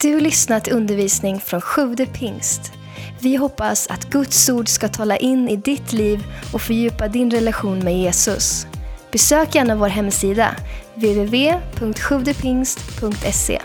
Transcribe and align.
Du 0.00 0.14
har 0.14 0.20
lyssnat 0.20 0.64
till 0.64 0.72
undervisning 0.72 1.40
från 1.40 1.60
Sjude 1.60 2.06
pingst. 2.06 2.72
Vi 3.20 3.36
hoppas 3.36 3.86
att 3.86 4.10
Guds 4.10 4.48
ord 4.48 4.68
ska 4.68 4.88
tala 4.88 5.16
in 5.16 5.48
i 5.48 5.56
ditt 5.56 5.92
liv 5.92 6.24
och 6.52 6.62
fördjupa 6.62 7.08
din 7.08 7.30
relation 7.30 7.78
med 7.78 7.98
Jesus. 7.98 8.66
Besök 9.12 9.54
gärna 9.54 9.76
vår 9.76 9.88
hemsida, 9.88 10.56
www.sjuvdepingst.se. 10.94 13.62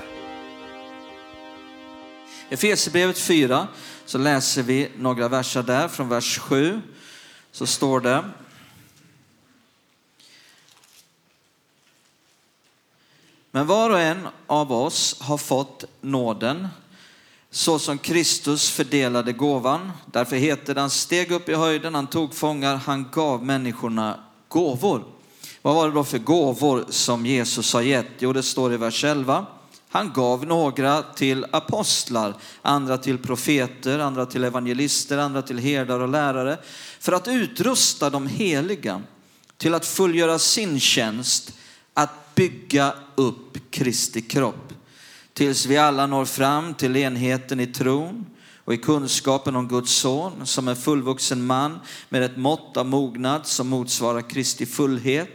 Efesierbrevet 2.50 3.18
4 3.18 3.68
så 4.06 4.18
läser 4.18 4.64
vi 4.64 4.92
några 4.98 5.28
verser 5.28 5.64
där 5.64 5.88
från 5.88 6.10
vers 6.10 6.40
7. 6.40 6.82
Så 7.52 7.66
står 7.66 8.00
det 8.00 8.24
Men 13.52 13.68
var 13.68 13.90
och 13.90 14.00
en 14.00 14.28
av 14.48 14.72
oss 14.72 15.16
har 15.20 15.38
fått 15.38 15.84
nåden 16.02 16.68
så 17.52 17.80
som 17.80 17.98
Kristus 17.98 18.70
fördelade 18.70 19.34
gåvan. 19.34 19.92
Därför 20.06 20.36
heter 20.36 20.74
det, 20.76 20.82
han 20.82 20.90
steg 20.90 21.32
upp 21.32 21.50
i 21.50 21.54
höjden, 21.54 21.96
han 21.96 22.08
tog 22.08 22.34
fångar, 22.34 22.76
han 22.76 23.06
gav 23.12 23.46
människorna 23.46 24.20
gåvor. 24.48 25.04
Vad 25.62 25.76
var 25.76 25.88
det 25.88 25.94
då 25.94 26.04
för 26.04 26.18
gåvor 26.18 26.86
som 26.90 27.26
Jesus 27.26 27.74
har 27.74 27.82
gett? 27.82 28.08
Jo, 28.20 28.34
det 28.34 28.44
står 28.44 28.74
i 28.74 28.78
vers 28.78 29.04
11. 29.04 29.46
Han 29.90 30.14
gav 30.14 30.46
några 30.46 31.02
till 31.02 31.46
apostlar, 31.52 32.34
andra 32.62 32.98
till 32.98 33.18
profeter, 33.18 34.00
andra 34.00 34.26
till 34.26 34.44
evangelister, 34.44 35.18
andra 35.18 35.42
till 35.42 35.58
herdar 35.58 36.00
och 36.00 36.10
lärare 36.10 36.58
för 37.00 37.12
att 37.12 37.28
utrusta 37.28 38.10
de 38.10 38.28
heliga 38.28 39.02
till 39.58 39.74
att 39.74 39.86
fullgöra 39.86 40.40
sin 40.40 40.80
tjänst, 40.80 41.54
att 41.94 42.21
bygga 42.36 42.94
upp 43.16 43.58
Kristi 43.72 44.22
kropp 44.22 44.74
tills 45.34 45.66
vi 45.66 45.78
alla 45.78 46.08
når 46.08 46.26
fram 46.26 46.74
till 46.74 46.98
enheten 46.98 47.60
i 47.60 47.68
tron 47.68 48.26
och 48.66 48.74
i 48.74 48.78
kunskapen 48.78 49.56
om 49.56 49.68
Guds 49.68 49.92
son 49.92 50.46
som 50.46 50.68
en 50.68 50.76
fullvuxen 50.76 51.46
man 51.46 51.80
med 52.10 52.24
ett 52.24 52.38
mått 52.38 52.78
av 52.78 52.86
mognad 52.86 53.48
som 53.48 53.68
motsvarar 53.68 54.30
Kristi 54.30 54.66
fullhet. 54.66 55.30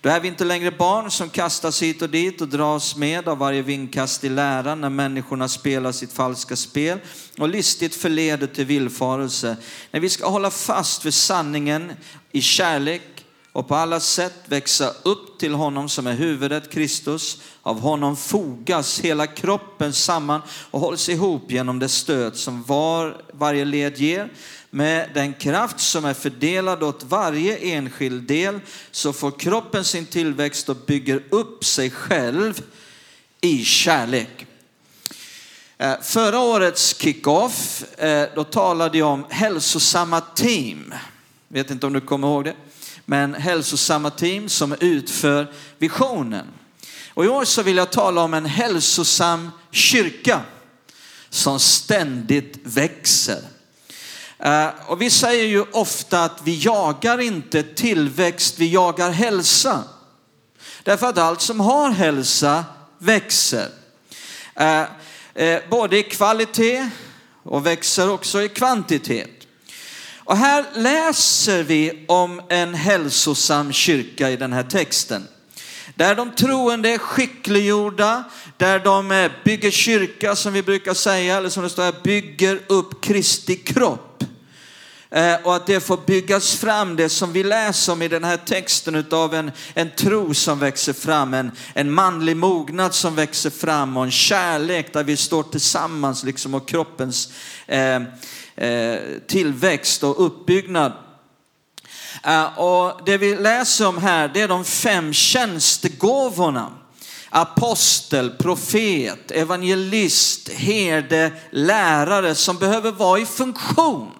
Då 0.00 0.08
är 0.08 0.20
vi 0.20 0.28
inte 0.28 0.44
längre 0.44 0.70
barn 0.70 1.10
som 1.10 1.28
kastas 1.28 1.82
hit 1.82 2.02
och 2.02 2.10
dit 2.10 2.40
och 2.40 2.48
dras 2.48 2.96
med 2.96 3.28
av 3.28 3.38
varje 3.38 3.62
vindkast 3.62 4.24
i 4.24 4.28
läran 4.28 4.80
när 4.80 4.90
människorna 4.90 5.48
spelar 5.48 5.92
sitt 5.92 6.12
falska 6.12 6.56
spel 6.56 6.98
och 7.38 7.48
listigt 7.48 7.94
förleder 7.94 8.46
till 8.46 8.64
villfarelse. 8.64 9.56
När 9.90 10.00
vi 10.00 10.08
ska 10.08 10.28
hålla 10.28 10.50
fast 10.50 11.04
vid 11.04 11.14
sanningen 11.14 11.92
i 12.32 12.40
kärlek 12.40 13.15
och 13.56 13.68
på 13.68 13.74
alla 13.74 14.00
sätt 14.00 14.34
växa 14.46 14.92
upp 15.02 15.38
till 15.38 15.54
honom 15.54 15.88
som 15.88 16.06
är 16.06 16.12
huvudet, 16.12 16.70
Kristus. 16.70 17.40
Av 17.62 17.80
honom 17.80 18.16
fogas 18.16 19.00
hela 19.00 19.26
kroppen 19.26 19.92
samman 19.92 20.40
och 20.70 20.80
hålls 20.80 21.08
ihop 21.08 21.50
genom 21.50 21.78
det 21.78 21.88
stöd 21.88 22.36
som 22.36 22.62
var, 22.62 23.16
varje 23.32 23.64
led 23.64 23.98
ger. 23.98 24.32
Med 24.70 25.10
den 25.14 25.32
kraft 25.32 25.80
som 25.80 26.04
är 26.04 26.14
fördelad 26.14 26.82
åt 26.82 27.02
varje 27.02 27.56
enskild 27.56 28.22
del 28.22 28.60
så 28.90 29.12
får 29.12 29.30
kroppen 29.30 29.84
sin 29.84 30.06
tillväxt 30.06 30.68
och 30.68 30.76
bygger 30.76 31.22
upp 31.30 31.64
sig 31.64 31.90
själv 31.90 32.62
i 33.40 33.64
kärlek. 33.64 34.46
Eh, 35.78 36.00
förra 36.02 36.40
årets 36.40 37.00
kick-off, 37.00 37.84
eh, 37.98 38.28
då 38.34 38.44
talade 38.44 38.98
jag 38.98 39.08
om 39.08 39.24
hälsosamma 39.30 40.20
team. 40.20 40.94
Vet 41.48 41.70
inte 41.70 41.86
om 41.86 41.92
du 41.92 42.00
kommer 42.00 42.28
ihåg 42.28 42.44
det? 42.44 42.54
Men 43.08 43.34
hälsosamma 43.34 44.10
team 44.10 44.48
som 44.48 44.74
utför 44.80 45.52
visionen. 45.78 46.46
Och 47.14 47.24
i 47.24 47.28
år 47.28 47.44
så 47.44 47.62
vill 47.62 47.76
jag 47.76 47.92
tala 47.92 48.22
om 48.22 48.34
en 48.34 48.46
hälsosam 48.46 49.50
kyrka 49.70 50.40
som 51.30 51.60
ständigt 51.60 52.58
växer. 52.62 53.42
Eh, 54.38 54.68
och 54.86 55.02
vi 55.02 55.10
säger 55.10 55.44
ju 55.44 55.62
ofta 55.72 56.24
att 56.24 56.40
vi 56.44 56.58
jagar 56.58 57.20
inte 57.20 57.62
tillväxt, 57.62 58.58
vi 58.58 58.72
jagar 58.72 59.10
hälsa. 59.10 59.84
Därför 60.82 61.06
att 61.06 61.18
allt 61.18 61.40
som 61.40 61.60
har 61.60 61.90
hälsa 61.90 62.64
växer. 62.98 63.68
Eh, 64.54 64.84
eh, 65.34 65.62
både 65.70 65.98
i 65.98 66.02
kvalitet 66.02 66.90
och 67.42 67.66
växer 67.66 68.10
också 68.10 68.42
i 68.42 68.48
kvantitet. 68.48 69.35
Och 70.26 70.36
här 70.36 70.64
läser 70.74 71.62
vi 71.62 72.04
om 72.08 72.42
en 72.48 72.74
hälsosam 72.74 73.72
kyrka 73.72 74.30
i 74.30 74.36
den 74.36 74.52
här 74.52 74.62
texten. 74.62 75.28
Där 75.94 76.14
de 76.14 76.30
troende 76.30 76.88
är 76.88 76.98
skickliggjorda, 76.98 78.24
där 78.56 78.78
de 78.78 79.12
eh, 79.12 79.30
bygger 79.44 79.70
kyrka 79.70 80.36
som 80.36 80.52
vi 80.52 80.62
brukar 80.62 80.94
säga, 80.94 81.36
eller 81.36 81.48
som 81.48 81.62
det 81.62 81.70
står 81.70 81.82
här, 81.82 81.94
bygger 82.04 82.60
upp 82.66 83.04
Kristi 83.04 83.56
kropp. 83.56 84.24
Eh, 85.10 85.34
och 85.42 85.56
att 85.56 85.66
det 85.66 85.80
får 85.80 85.98
byggas 86.06 86.54
fram, 86.54 86.96
det 86.96 87.08
som 87.08 87.32
vi 87.32 87.42
läser 87.42 87.92
om 87.92 88.02
i 88.02 88.08
den 88.08 88.24
här 88.24 88.36
texten 88.36 88.94
utav 88.94 89.34
en, 89.34 89.50
en 89.74 89.90
tro 89.90 90.34
som 90.34 90.58
växer 90.58 90.92
fram, 90.92 91.34
en, 91.34 91.50
en 91.74 91.92
manlig 91.92 92.36
mognad 92.36 92.94
som 92.94 93.14
växer 93.14 93.50
fram 93.50 93.96
och 93.96 94.04
en 94.04 94.10
kärlek 94.10 94.92
där 94.92 95.04
vi 95.04 95.16
står 95.16 95.42
tillsammans 95.42 96.24
liksom 96.24 96.54
och 96.54 96.68
kroppens 96.68 97.32
eh, 97.66 98.00
Eh, 98.56 98.98
tillväxt 99.26 100.02
och 100.02 100.26
uppbyggnad. 100.26 100.92
Eh, 102.24 102.58
och 102.58 103.00
det 103.06 103.18
vi 103.18 103.36
läser 103.36 103.86
om 103.86 103.98
här, 103.98 104.28
det 104.28 104.40
är 104.40 104.48
de 104.48 104.64
fem 104.64 105.12
tjänstegåvorna. 105.12 106.72
Apostel, 107.28 108.30
profet, 108.30 109.30
evangelist, 109.30 110.48
herde, 110.48 111.32
lärare 111.50 112.34
som 112.34 112.56
behöver 112.56 112.92
vara 112.92 113.18
i 113.18 113.26
funktion 113.26 114.12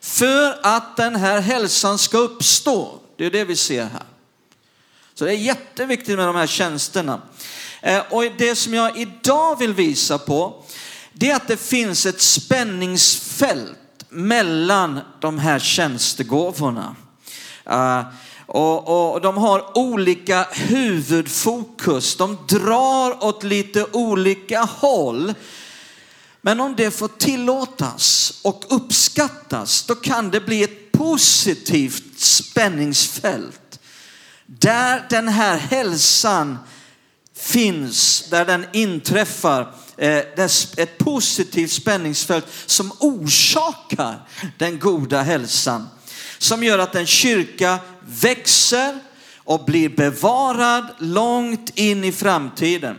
för 0.00 0.58
att 0.62 0.96
den 0.96 1.16
här 1.16 1.40
hälsan 1.40 1.98
ska 1.98 2.18
uppstå. 2.18 3.00
Det 3.16 3.26
är 3.26 3.30
det 3.30 3.44
vi 3.44 3.56
ser 3.56 3.84
här. 3.84 4.02
Så 5.14 5.24
det 5.24 5.30
är 5.30 5.36
jätteviktigt 5.36 6.16
med 6.16 6.26
de 6.26 6.36
här 6.36 6.46
tjänsterna. 6.46 7.20
Eh, 7.80 8.02
och 8.10 8.24
det 8.38 8.56
som 8.56 8.74
jag 8.74 8.98
idag 8.98 9.58
vill 9.58 9.74
visa 9.74 10.18
på, 10.18 10.64
det 11.18 11.30
är 11.30 11.36
att 11.36 11.48
det 11.48 11.60
finns 11.60 12.06
ett 12.06 12.20
spänningsfält 12.20 14.04
mellan 14.08 15.00
de 15.20 15.38
här 15.38 15.58
tjänstegåvorna. 15.58 16.96
Uh, 17.70 17.98
eh, 17.98 18.04
Och, 18.46 19.12
och 19.14 19.20
de 19.20 19.36
har 19.36 19.78
olika 19.78 20.46
huvudfokus. 20.52 22.16
De 22.16 22.38
drar 22.48 23.24
åt 23.24 23.44
lite 23.44 23.86
olika 23.92 24.60
håll. 24.62 25.34
Men 26.40 26.60
om 26.60 26.76
det 26.76 26.90
får 26.90 27.08
tillåtas 27.08 28.32
och 28.44 28.64
uppskattas, 28.68 29.82
då 29.86 29.94
kan 29.94 30.30
det 30.30 30.40
bli 30.40 30.62
ett 30.62 30.92
positivt 30.92 32.20
spänningsfält. 32.20 33.80
Där 34.46 35.06
den 35.10 35.28
här 35.28 35.56
hälsan 35.56 36.58
finns, 37.36 38.24
där 38.30 38.44
den 38.44 38.66
inträffar, 38.72 39.72
Eh, 39.98 40.22
ett 40.76 40.98
positivt 40.98 41.70
spänningsfält 41.70 42.46
som 42.66 42.92
orsakar 42.98 44.28
den 44.58 44.78
goda 44.78 45.22
hälsan. 45.22 45.88
Som 46.38 46.64
gör 46.64 46.78
att 46.78 46.94
en 46.94 47.06
kyrka 47.06 47.78
växer 48.00 48.98
och 49.36 49.64
blir 49.64 49.88
bevarad 49.88 50.86
långt 50.98 51.78
in 51.78 52.04
i 52.04 52.12
framtiden. 52.12 52.96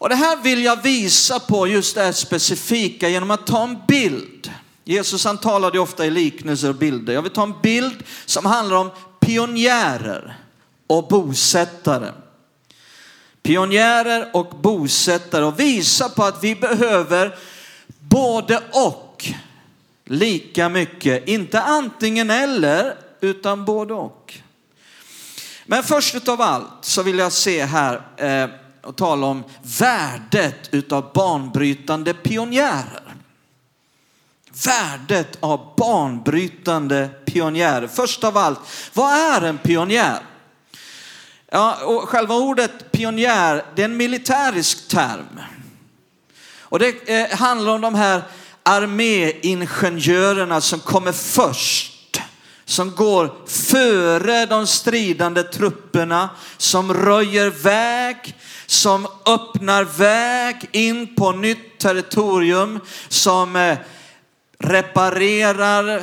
Och 0.00 0.08
det 0.08 0.14
här 0.14 0.42
vill 0.42 0.64
jag 0.64 0.82
visa 0.82 1.40
på 1.40 1.66
just 1.66 1.94
det 1.94 2.02
här 2.02 2.12
specifika 2.12 3.08
genom 3.08 3.30
att 3.30 3.46
ta 3.46 3.62
en 3.62 3.78
bild. 3.88 4.50
Jesus 4.84 5.24
han 5.24 5.38
talade 5.38 5.76
ju 5.76 5.82
ofta 5.82 6.06
i 6.06 6.10
liknelser 6.10 6.68
och 6.68 6.74
bilder. 6.74 7.12
Jag 7.12 7.22
vill 7.22 7.32
ta 7.32 7.42
en 7.42 7.60
bild 7.62 8.02
som 8.26 8.46
handlar 8.46 8.76
om 8.76 8.90
pionjärer 9.20 10.38
och 10.86 11.08
bosättare. 11.08 12.12
Pionjärer 13.42 14.30
och 14.32 14.46
bosättare 14.46 15.44
och 15.44 15.60
visa 15.60 16.08
på 16.08 16.24
att 16.24 16.44
vi 16.44 16.54
behöver 16.54 17.36
både 17.98 18.62
och 18.72 19.26
lika 20.04 20.68
mycket. 20.68 21.28
Inte 21.28 21.60
antingen 21.60 22.30
eller 22.30 22.96
utan 23.20 23.64
både 23.64 23.94
och. 23.94 24.34
Men 25.66 25.82
först 25.82 26.28
av 26.28 26.40
allt 26.40 26.68
så 26.80 27.02
vill 27.02 27.18
jag 27.18 27.32
se 27.32 27.64
här 27.64 28.02
eh, 28.16 28.50
och 28.82 28.96
tala 28.96 29.26
om 29.26 29.44
värdet 29.80 30.68
utav 30.70 31.12
banbrytande 31.14 32.14
pionjärer. 32.14 33.14
Värdet 34.66 35.38
av 35.40 35.74
banbrytande 35.76 37.10
pionjärer. 37.24 37.86
Först 37.86 38.24
av 38.24 38.36
allt, 38.36 38.60
vad 38.94 39.12
är 39.12 39.42
en 39.42 39.58
pionjär? 39.58 40.18
Ja, 41.52 41.84
och 41.84 42.08
själva 42.08 42.34
ordet 42.34 42.92
pionjär, 42.92 43.64
det 43.76 43.82
är 43.82 43.84
en 43.84 43.96
militärisk 43.96 44.88
term. 44.88 45.40
Och 46.60 46.78
det 46.78 47.08
eh, 47.08 47.38
handlar 47.38 47.72
om 47.72 47.80
de 47.80 47.94
här 47.94 48.22
arméingenjörerna 48.62 50.60
som 50.60 50.80
kommer 50.80 51.12
först. 51.12 51.96
som 52.64 52.94
går 52.94 53.32
före 53.46 54.46
de 54.46 54.66
stridande 54.66 55.42
trupperna, 55.42 56.30
som 56.56 56.94
röjer 56.94 57.50
väg, 57.50 58.36
som 58.66 59.06
öppnar 59.26 59.84
väg 59.84 60.68
in 60.72 61.14
på 61.14 61.32
nytt 61.32 61.78
territorium, 61.78 62.80
som 63.08 63.56
eh, 63.56 63.78
reparerar 64.58 66.02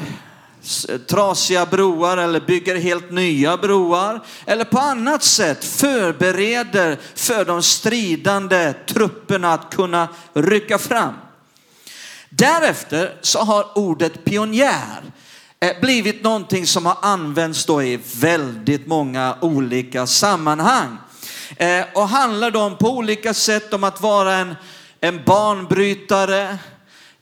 trasiga 1.07 1.65
broar 1.65 2.17
eller 2.17 2.39
bygger 2.39 2.75
helt 2.75 3.11
nya 3.11 3.57
broar 3.57 4.21
eller 4.45 4.63
på 4.63 4.79
annat 4.79 5.23
sätt 5.23 5.65
förbereder 5.65 6.97
för 7.15 7.45
de 7.45 7.63
stridande 7.63 8.73
trupperna 8.87 9.53
att 9.53 9.75
kunna 9.75 10.07
rycka 10.33 10.77
fram. 10.77 11.13
Därefter 12.29 13.15
så 13.21 13.39
har 13.39 13.77
ordet 13.77 14.25
pionjär 14.25 15.03
eh, 15.59 15.79
blivit 15.81 16.23
någonting 16.23 16.67
som 16.67 16.85
har 16.85 16.97
använts 17.01 17.65
då 17.65 17.83
i 17.83 17.99
väldigt 18.15 18.87
många 18.87 19.37
olika 19.41 20.07
sammanhang 20.07 20.97
eh, 21.57 21.85
och 21.93 22.09
handlar 22.09 22.51
då 22.51 22.75
på 22.75 22.89
olika 22.89 23.33
sätt 23.33 23.73
om 23.73 23.83
att 23.83 24.01
vara 24.01 24.35
en, 24.35 24.55
en 25.01 25.23
banbrytare, 25.25 26.57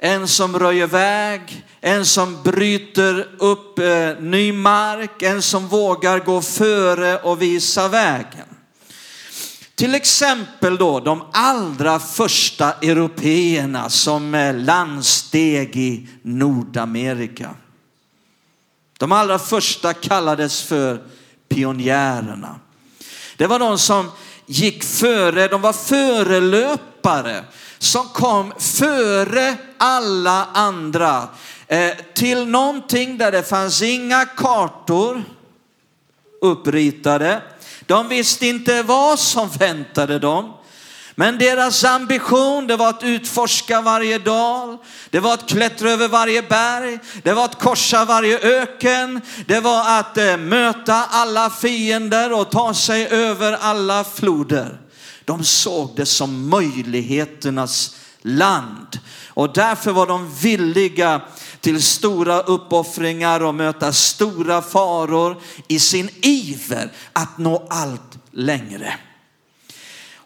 en 0.05 0.27
som 0.27 0.59
röjer 0.59 0.87
väg, 0.87 1.65
en 1.81 2.05
som 2.05 2.43
bryter 2.43 3.27
upp 3.37 3.79
eh, 3.79 4.09
ny 4.19 4.53
mark, 4.53 5.21
en 5.21 5.41
som 5.41 5.67
vågar 5.67 6.19
gå 6.19 6.41
före 6.41 7.17
och 7.17 7.41
visa 7.41 7.87
vägen. 7.87 8.45
Till 9.75 9.95
exempel 9.95 10.77
då 10.77 10.99
de 10.99 11.23
allra 11.33 11.99
första 11.99 12.73
européerna 12.73 13.89
som 13.89 14.35
eh, 14.35 14.55
landsteg 14.55 15.75
i 15.75 16.07
Nordamerika. 16.21 17.55
De 18.97 19.11
allra 19.11 19.39
första 19.39 19.93
kallades 19.93 20.61
för 20.61 21.01
pionjärerna. 21.49 22.59
Det 23.37 23.47
var 23.47 23.59
de 23.59 23.77
som 23.77 24.11
gick 24.45 24.83
före, 24.83 25.47
de 25.47 25.61
var 25.61 25.73
förelöpare 25.73 27.43
som 27.85 28.07
kom 28.07 28.53
före 28.59 29.55
alla 29.77 30.47
andra 30.53 31.27
eh, 31.67 31.91
till 32.13 32.47
någonting 32.47 33.17
där 33.17 33.31
det 33.31 33.43
fanns 33.43 33.81
inga 33.81 34.25
kartor 34.25 35.23
uppritade. 36.41 37.41
De 37.85 38.07
visste 38.07 38.47
inte 38.47 38.83
vad 38.83 39.19
som 39.19 39.49
väntade 39.49 40.19
dem. 40.19 40.53
Men 41.17 41.37
deras 41.37 41.83
ambition 41.83 42.67
det 42.67 42.75
var 42.75 42.89
att 42.89 43.03
utforska 43.03 43.81
varje 43.81 44.17
dal, 44.17 44.77
det 45.09 45.19
var 45.19 45.33
att 45.33 45.49
klättra 45.49 45.91
över 45.91 46.07
varje 46.07 46.41
berg, 46.41 46.99
det 47.23 47.33
var 47.33 47.45
att 47.45 47.59
korsa 47.59 48.05
varje 48.05 48.39
öken, 48.39 49.21
det 49.47 49.59
var 49.59 49.99
att 49.99 50.17
eh, 50.17 50.37
möta 50.37 51.05
alla 51.09 51.49
fiender 51.49 52.33
och 52.33 52.51
ta 52.51 52.73
sig 52.73 53.07
över 53.07 53.57
alla 53.61 54.03
floder. 54.03 54.84
De 55.25 55.43
såg 55.43 55.91
det 55.95 56.05
som 56.05 56.49
möjligheternas 56.49 57.95
land 58.21 58.99
och 59.27 59.53
därför 59.53 59.91
var 59.91 60.07
de 60.07 60.33
villiga 60.41 61.21
till 61.61 61.83
stora 61.83 62.39
uppoffringar 62.39 63.43
och 63.43 63.55
möta 63.55 63.93
stora 63.93 64.61
faror 64.61 65.41
i 65.67 65.79
sin 65.79 66.09
iver 66.21 66.91
att 67.13 67.37
nå 67.37 67.67
allt 67.69 68.17
längre. 68.31 68.93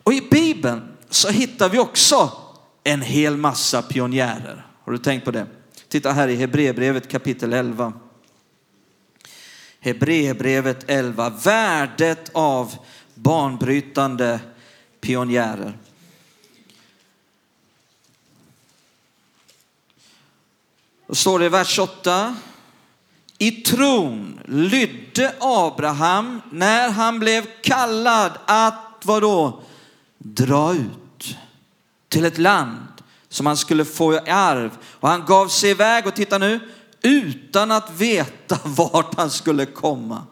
Och 0.03 0.13
i 0.13 0.27
Bibeln 0.31 0.81
så 1.09 1.29
hittar 1.29 1.69
vi 1.69 1.79
också 1.79 2.31
en 2.83 3.01
hel 3.01 3.37
massa 3.37 3.81
pionjärer. 3.81 4.65
Har 4.83 4.91
du 4.91 4.97
tänkt 4.97 5.25
på 5.25 5.31
det? 5.31 5.45
Titta 5.87 6.11
här 6.11 6.27
i 6.27 6.35
Hebreerbrevet 6.35 7.11
kapitel 7.11 7.53
11. 7.53 7.93
Hebreerbrevet 9.79 10.89
11, 10.89 11.29
värdet 11.29 12.29
av 12.33 12.75
banbrytande 13.15 14.39
pionjärer. 15.01 15.77
Då 21.07 21.15
står 21.15 21.39
det 21.39 21.45
i 21.45 21.49
vers 21.49 21.79
8. 21.79 22.35
I 23.37 23.51
tron 23.51 24.39
lydde 24.45 25.35
Abraham 25.39 26.41
när 26.51 26.89
han 26.89 27.19
blev 27.19 27.45
kallad 27.61 28.31
att 28.45 29.01
vadå? 29.03 29.61
Dra 30.17 30.73
ut 30.73 31.37
till 32.09 32.25
ett 32.25 32.37
land 32.37 32.87
som 33.29 33.45
han 33.45 33.57
skulle 33.57 33.85
få 33.85 34.13
i 34.13 34.17
arv. 34.29 34.77
Och 34.83 35.09
han 35.09 35.25
gav 35.25 35.47
sig 35.47 35.69
iväg 35.69 36.07
och 36.07 36.15
titta 36.15 36.37
nu, 36.37 36.59
utan 37.01 37.71
att 37.71 37.91
veta 37.91 38.59
vart 38.63 39.15
han 39.15 39.29
skulle 39.29 39.65
komma. 39.65 40.23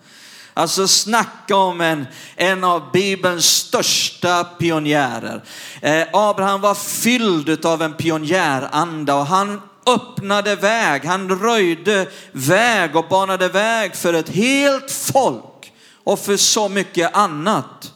Alltså 0.57 0.87
snacka 0.87 1.55
om 1.55 1.81
en, 1.81 2.05
en 2.35 2.63
av 2.63 2.91
Bibelns 2.91 3.45
största 3.45 4.43
pionjärer. 4.43 5.43
Eh, 5.81 6.07
Abraham 6.13 6.61
var 6.61 6.75
fylld 6.75 7.65
av 7.65 7.81
en 7.81 7.93
pionjäranda 7.93 9.15
och 9.15 9.25
han 9.25 9.61
öppnade 9.85 10.55
väg, 10.55 11.05
han 11.05 11.39
röjde 11.39 12.07
väg 12.31 12.95
och 12.95 13.07
banade 13.09 13.47
väg 13.47 13.95
för 13.95 14.13
ett 14.13 14.29
helt 14.29 14.91
folk 14.91 15.73
och 16.03 16.19
för 16.19 16.37
så 16.37 16.69
mycket 16.69 17.15
annat. 17.15 17.93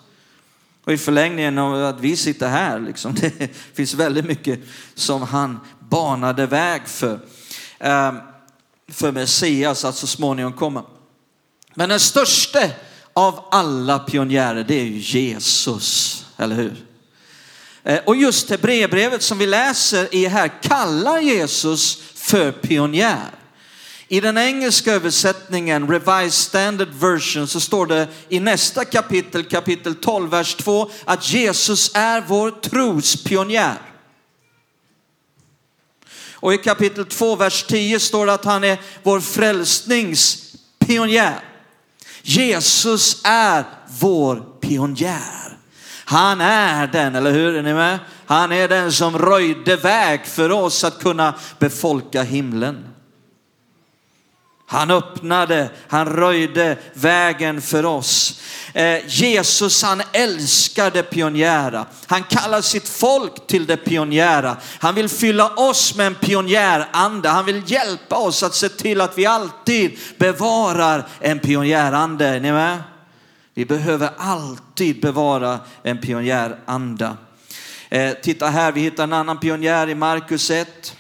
Och 0.86 0.94
i 0.94 0.98
förlängningen 0.98 1.58
av 1.58 1.86
att 1.86 2.00
vi 2.00 2.16
sitter 2.16 2.48
här, 2.48 2.80
liksom, 2.80 3.14
det 3.22 3.56
finns 3.74 3.94
väldigt 3.94 4.26
mycket 4.26 4.60
som 4.96 5.22
han 5.22 5.60
banade 5.80 6.46
väg 6.46 6.82
för. 6.88 7.20
Eh, 7.80 8.14
för 8.88 9.12
Messias 9.12 9.86
att 9.86 9.96
så 9.96 10.08
småningom 10.08 10.54
komma. 10.54 10.84
Men 11.76 11.90
den 11.90 12.00
största 12.00 12.70
av 13.14 13.48
alla 13.52 14.00
pionjärer, 14.00 14.64
det 14.64 14.80
är 14.80 14.84
ju 14.84 14.98
Jesus, 14.98 16.26
eller 16.38 16.56
hur? 16.56 16.86
Eh, 17.84 18.00
och 18.06 18.16
just 18.16 18.48
det 18.48 18.62
brevbrevet 18.62 19.22
som 19.22 19.38
vi 19.38 19.48
läser 19.48 20.16
i 20.16 20.28
här 20.28 20.62
kallar 20.62 21.20
Jesus 21.20 22.02
för 22.16 22.52
pionjär. 22.52 23.32
I 24.08 24.20
den 24.20 24.38
engelska 24.38 24.94
översättningen, 24.94 25.88
Revised 25.88 26.34
Standard 26.34 26.94
Version, 26.94 27.48
så 27.48 27.60
står 27.60 27.86
det 27.86 28.08
i 28.30 28.40
nästa 28.40 28.86
kapitel, 28.86 29.44
kapitel 29.44 29.96
12, 29.96 30.30
vers 30.30 30.56
2, 30.56 30.92
att 31.06 31.30
Jesus 31.30 31.92
är 31.94 32.24
vår 32.28 32.52
trospionjär. 32.52 33.78
Och 36.34 36.54
i 36.54 36.58
kapitel 36.58 37.06
2, 37.06 37.36
vers 37.36 37.64
10 37.64 38.00
står 38.00 38.26
det 38.26 38.34
att 38.34 38.46
han 38.46 38.64
är 38.64 38.82
vår 39.04 39.20
frälsnings 39.20 40.54
pionjär. 40.80 41.51
Jesus 42.24 43.22
är 43.24 43.64
vår 44.00 44.44
pionjär. 44.62 45.58
Han 46.06 46.42
är 46.42 46.88
den, 46.88 47.16
eller 47.16 47.32
hur? 47.32 47.56
Är 47.56 47.64
ni 47.64 47.74
med? 47.74 48.00
Han 48.26 48.52
är 48.52 48.68
den 48.68 48.92
som 48.92 49.18
röjde 49.18 49.76
väg 49.76 50.26
för 50.26 50.52
oss 50.52 50.84
att 50.84 51.00
kunna 51.00 51.34
befolka 51.60 52.24
himlen. 52.24 52.91
Han 54.72 54.92
öppnade, 54.92 55.70
han 55.88 56.06
röjde 56.06 56.78
vägen 56.94 57.62
för 57.62 57.86
oss. 57.86 58.42
Eh, 58.74 59.08
Jesus 59.08 59.84
han 59.84 60.02
älskar 60.12 60.92
det 60.92 61.04
pionjära. 61.04 61.86
Han 62.08 62.24
kallar 62.24 62.62
sitt 62.62 62.90
folk 62.90 63.48
till 63.48 63.66
det 63.66 63.78
pionjära. 63.78 64.58
Han 64.80 64.96
vill 64.96 65.10
fylla 65.10 65.50
oss 65.50 65.96
med 65.96 66.08
en 66.08 66.16
pionjärande. 66.16 67.30
Han 67.30 67.46
vill 67.46 67.62
hjälpa 67.66 68.16
oss 68.16 68.44
att 68.44 68.56
se 68.56 68.70
till 68.70 69.02
att 69.02 69.18
vi 69.18 69.26
alltid 69.26 70.00
bevarar 70.18 71.08
en 71.20 71.40
pionjärande. 71.40 72.28
Är 72.28 72.40
ni 72.40 72.52
med? 72.52 72.78
Vi 73.54 73.66
behöver 73.66 74.10
alltid 74.18 75.02
bevara 75.02 75.60
en 75.84 75.98
pionjäranda. 75.98 77.18
Eh, 77.90 78.12
titta 78.12 78.48
här, 78.48 78.72
vi 78.72 78.82
hittar 78.82 79.04
en 79.04 79.14
annan 79.14 79.40
pionjär 79.40 79.90
i 79.90 79.96
Markus 79.96 80.52
1. 80.52 80.96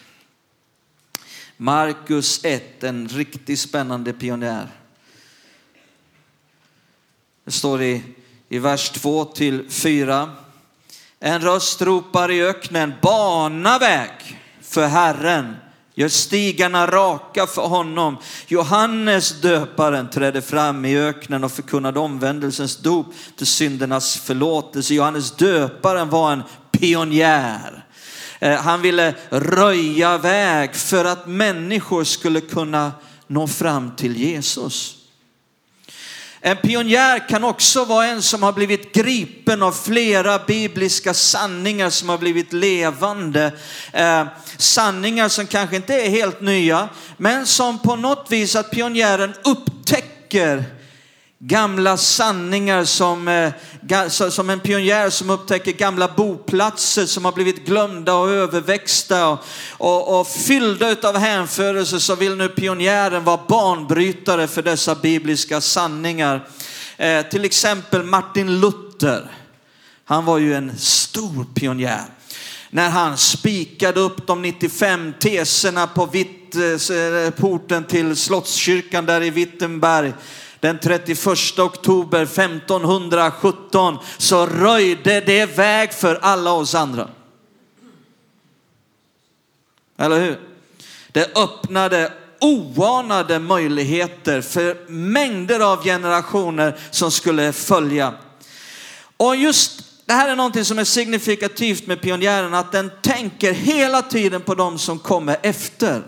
Markus 1.64 2.46
1, 2.46 2.84
en 2.84 3.08
riktigt 3.08 3.60
spännande 3.60 4.14
pionjär. 4.14 4.68
Det 7.46 7.52
står 7.52 7.82
i, 7.82 8.04
i 8.50 8.60
vers 8.60 8.90
2 8.90 9.26
till 9.26 9.70
4. 9.70 10.32
En 11.20 11.42
röst 11.42 11.82
ropar 11.82 12.32
i 12.32 12.44
öknen, 12.44 12.94
bana 13.02 13.80
väg 13.80 14.12
för 14.62 14.88
Herren 14.88 15.56
Gör 15.94 16.10
stigarna 16.10 16.88
raka 16.88 17.48
för 17.48 17.68
honom. 17.68 18.18
Johannes 18.48 19.42
döparen 19.42 20.10
trädde 20.10 20.42
fram 20.42 20.86
i 20.86 20.98
öknen 20.98 21.44
och 21.44 21.52
förkunnade 21.52 22.00
omvändelsens 22.00 22.78
dop 22.78 23.08
till 23.38 23.48
syndernas 23.48 24.18
förlåtelse. 24.18 24.94
Johannes 24.94 25.32
döparen 25.32 26.10
var 26.10 26.32
en 26.34 26.44
pionjär. 26.72 27.81
Eh, 28.42 28.62
han 28.62 28.82
ville 28.82 29.16
röja 29.30 30.18
väg 30.18 30.76
för 30.76 31.06
att 31.06 31.28
människor 31.28 32.04
skulle 32.04 32.42
kunna 32.42 32.92
nå 33.28 33.48
fram 33.48 33.96
till 33.96 34.18
Jesus. 34.18 34.98
En 36.44 36.58
pionjär 36.58 37.30
kan 37.30 37.44
också 37.44 37.86
vara 37.86 38.06
en 38.06 38.22
som 38.22 38.44
har 38.44 38.54
blivit 38.54 38.94
gripen 38.94 39.64
av 39.64 39.72
flera 39.72 40.40
bibliska 40.40 41.14
sanningar 41.14 41.90
som 41.90 42.10
har 42.10 42.18
blivit 42.18 42.54
levande. 42.54 43.52
Eh, 43.94 44.26
sanningar 44.58 45.30
som 45.30 45.48
kanske 45.48 45.76
inte 45.76 45.94
är 45.94 46.10
helt 46.10 46.42
nya, 46.42 46.90
men 47.18 47.46
som 47.48 47.80
på 47.80 47.96
något 47.96 48.28
vis 48.32 48.56
att 48.56 48.72
pionjären 48.72 49.34
upptäcker 49.44 50.81
Gamla 51.44 51.98
sanningar 51.98 52.84
som, 52.84 53.28
eh, 53.28 54.08
som 54.08 54.50
en 54.50 54.60
pionjär 54.60 55.10
som 55.10 55.30
upptäcker 55.30 55.72
gamla 55.72 56.08
boplatser 56.08 57.06
som 57.06 57.26
har 57.26 57.32
blivit 57.32 57.66
glömda 57.66 58.16
och 58.16 58.30
överväxta 58.30 59.28
och, 59.28 59.40
och, 59.78 60.20
och 60.20 60.28
fyllda 60.28 60.96
av 61.04 61.18
hänförelse 61.18 62.00
så 62.00 62.16
vill 62.16 62.36
nu 62.36 62.50
pionjären 62.50 63.24
vara 63.24 63.40
banbrytare 63.48 64.48
för 64.48 64.62
dessa 64.62 64.96
bibliska 64.96 65.62
sanningar. 65.62 66.48
Eh, 66.98 67.22
till 67.22 67.46
exempel 67.46 68.04
Martin 68.04 68.60
Luther. 68.60 69.32
Han 70.06 70.26
var 70.26 70.38
ju 70.38 70.54
en 70.54 70.78
stor 70.78 71.46
pionjär. 71.56 72.06
När 72.70 72.90
han 72.90 73.18
spikade 73.18 74.00
upp 74.00 74.28
de 74.28 74.42
95 74.42 75.14
teserna 75.20 75.88
på 75.88 76.06
vitt, 76.06 76.56
eh, 76.56 76.98
eh, 76.98 77.30
porten 77.30 77.84
till 77.84 78.16
Slottskyrkan 78.16 79.06
där 79.06 79.22
i 79.22 79.30
Wittenberg 79.30 80.14
den 80.62 80.80
31 80.80 81.60
oktober 81.60 82.22
1517 82.22 83.98
så 84.18 84.46
röjde 84.46 85.22
det 85.22 85.46
väg 85.46 85.94
för 85.94 86.20
alla 86.22 86.52
oss 86.52 86.76
andra. 86.76 87.10
Eller 89.98 90.20
hur? 90.20 90.40
Det 91.12 91.38
öppnade 91.38 92.14
oanade 92.40 93.40
möjligheter 93.40 94.42
för 94.42 94.90
mängder 94.90 95.60
av 95.60 95.84
generationer 95.84 96.80
som 96.92 97.12
skulle 97.12 97.54
följa. 97.54 98.14
Och 99.18 99.36
just 99.36 99.84
det 100.06 100.14
här 100.14 100.30
är 100.30 100.36
någonting 100.36 100.66
som 100.66 100.80
är 100.80 100.84
signifikativt 100.84 101.88
med 101.88 102.02
pionjären, 102.02 102.54
att 102.54 102.72
den 102.72 102.92
tänker 103.02 103.54
hela 103.54 104.02
tiden 104.02 104.42
på 104.42 104.56
de 104.56 104.80
som 104.80 105.00
kommer 105.00 105.38
efter. 105.42 106.04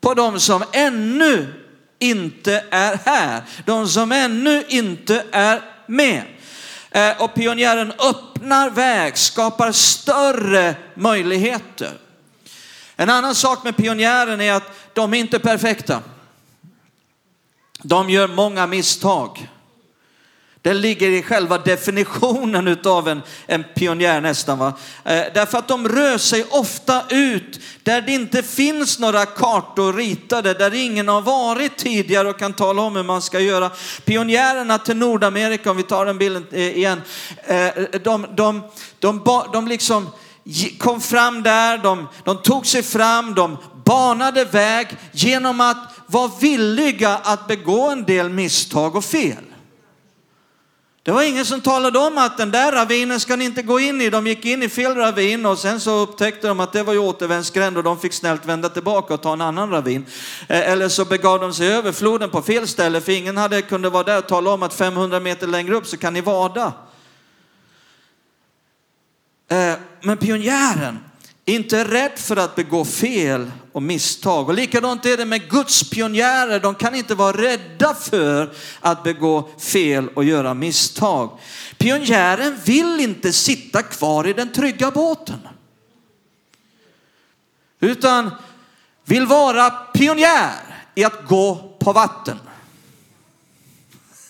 På 0.00 0.14
de 0.14 0.40
som 0.40 0.64
ännu 0.72 1.63
inte 2.10 2.64
är 2.70 2.98
här. 3.04 3.42
De 3.64 3.88
som 3.88 4.12
ännu 4.12 4.64
inte 4.68 5.24
är 5.32 5.62
med. 5.86 6.22
Eh, 6.90 7.22
och 7.22 7.34
pionjären 7.34 7.92
öppnar 7.92 8.70
väg, 8.70 9.18
skapar 9.18 9.72
större 9.72 10.74
möjligheter. 10.94 11.92
En 12.96 13.10
annan 13.10 13.34
sak 13.34 13.64
med 13.64 13.76
pionjären 13.76 14.40
är 14.40 14.52
att 14.52 14.94
de 14.94 15.14
är 15.14 15.18
inte 15.18 15.38
perfekta. 15.38 16.02
De 17.82 18.10
gör 18.10 18.28
många 18.28 18.66
misstag. 18.66 19.48
Den 20.64 20.80
ligger 20.80 21.10
i 21.10 21.22
själva 21.22 21.58
definitionen 21.58 22.78
av 22.84 23.08
en, 23.08 23.22
en 23.46 23.64
pionjär 23.74 24.20
nästan. 24.20 24.58
Va? 24.58 24.72
Eh, 25.04 25.22
därför 25.34 25.58
att 25.58 25.68
de 25.68 25.88
rör 25.88 26.18
sig 26.18 26.44
ofta 26.50 27.02
ut 27.08 27.60
där 27.82 28.00
det 28.00 28.12
inte 28.12 28.42
finns 28.42 28.98
några 28.98 29.26
kartor 29.26 29.92
ritade, 29.92 30.54
där 30.54 30.74
ingen 30.74 31.08
har 31.08 31.20
varit 31.20 31.76
tidigare 31.76 32.28
och 32.28 32.38
kan 32.38 32.52
tala 32.52 32.82
om 32.82 32.96
hur 32.96 33.02
man 33.02 33.22
ska 33.22 33.40
göra. 33.40 33.70
Pionjärerna 34.04 34.78
till 34.78 34.96
Nordamerika, 34.96 35.70
om 35.70 35.76
vi 35.76 35.82
tar 35.82 36.06
den 36.06 36.18
bilden 36.18 36.46
eh, 36.52 36.76
igen, 36.76 37.02
eh, 37.46 37.68
de, 38.04 38.26
de, 38.36 38.62
de, 38.98 39.22
de 39.52 39.68
liksom 39.68 40.10
kom 40.78 41.00
fram 41.00 41.42
där, 41.42 41.78
de, 41.78 42.08
de 42.24 42.42
tog 42.42 42.66
sig 42.66 42.82
fram, 42.82 43.34
de 43.34 43.56
banade 43.84 44.44
väg 44.44 44.88
genom 45.12 45.60
att 45.60 45.94
vara 46.06 46.30
villiga 46.40 47.16
att 47.16 47.46
begå 47.46 47.90
en 47.90 48.04
del 48.04 48.28
misstag 48.28 48.96
och 48.96 49.04
fel. 49.04 49.44
Det 51.04 51.12
var 51.12 51.22
ingen 51.22 51.44
som 51.44 51.60
talade 51.60 51.98
om 51.98 52.18
att 52.18 52.36
den 52.36 52.50
där 52.50 52.72
ravinen 52.72 53.20
ska 53.20 53.36
ni 53.36 53.44
inte 53.44 53.62
gå 53.62 53.80
in 53.80 54.00
i. 54.00 54.10
De 54.10 54.26
gick 54.26 54.44
in 54.44 54.62
i 54.62 54.68
fel 54.68 54.94
ravin 54.94 55.46
och 55.46 55.58
sen 55.58 55.80
så 55.80 55.98
upptäckte 55.98 56.48
de 56.48 56.60
att 56.60 56.72
det 56.72 56.82
var 56.82 56.92
ju 56.92 56.98
återvändsgränd 56.98 57.76
och 57.76 57.82
de 57.82 57.98
fick 57.98 58.12
snällt 58.12 58.46
vända 58.46 58.68
tillbaka 58.68 59.14
och 59.14 59.22
ta 59.22 59.32
en 59.32 59.40
annan 59.40 59.70
ravin. 59.70 60.06
Eh, 60.48 60.70
eller 60.70 60.88
så 60.88 61.04
begav 61.04 61.40
de 61.40 61.54
sig 61.54 61.72
över 61.72 61.92
floden 61.92 62.30
på 62.30 62.42
fel 62.42 62.68
ställe 62.68 63.00
för 63.00 63.12
ingen 63.12 63.36
hade 63.36 63.62
kunde 63.62 63.90
vara 63.90 64.02
där 64.02 64.18
och 64.18 64.28
tala 64.28 64.50
om 64.50 64.62
att 64.62 64.74
500 64.74 65.20
meter 65.20 65.46
längre 65.46 65.74
upp 65.74 65.86
så 65.86 65.96
kan 65.96 66.14
ni 66.14 66.20
vada. 66.20 66.72
Eh, 69.48 69.74
men 70.00 70.16
pionjären, 70.16 70.98
inte 71.44 71.84
rädd 71.84 72.18
för 72.18 72.36
att 72.36 72.56
begå 72.56 72.84
fel 72.84 73.50
och 73.72 73.82
misstag. 73.82 74.48
Och 74.48 74.54
likadant 74.54 75.06
är 75.06 75.16
det 75.16 75.24
med 75.24 75.50
Guds 75.50 75.90
pionjärer. 75.90 76.60
De 76.60 76.74
kan 76.74 76.94
inte 76.94 77.14
vara 77.14 77.36
rädda 77.36 77.94
för 77.94 78.54
att 78.80 79.02
begå 79.02 79.48
fel 79.58 80.08
och 80.08 80.24
göra 80.24 80.54
misstag. 80.54 81.38
Pionjären 81.78 82.60
vill 82.64 83.00
inte 83.00 83.32
sitta 83.32 83.82
kvar 83.82 84.26
i 84.26 84.32
den 84.32 84.52
trygga 84.52 84.90
båten. 84.90 85.48
Utan 87.80 88.30
vill 89.04 89.26
vara 89.26 89.70
pionjär 89.70 90.84
i 90.94 91.04
att 91.04 91.28
gå 91.28 91.76
på 91.78 91.92
vatten. 91.92 92.38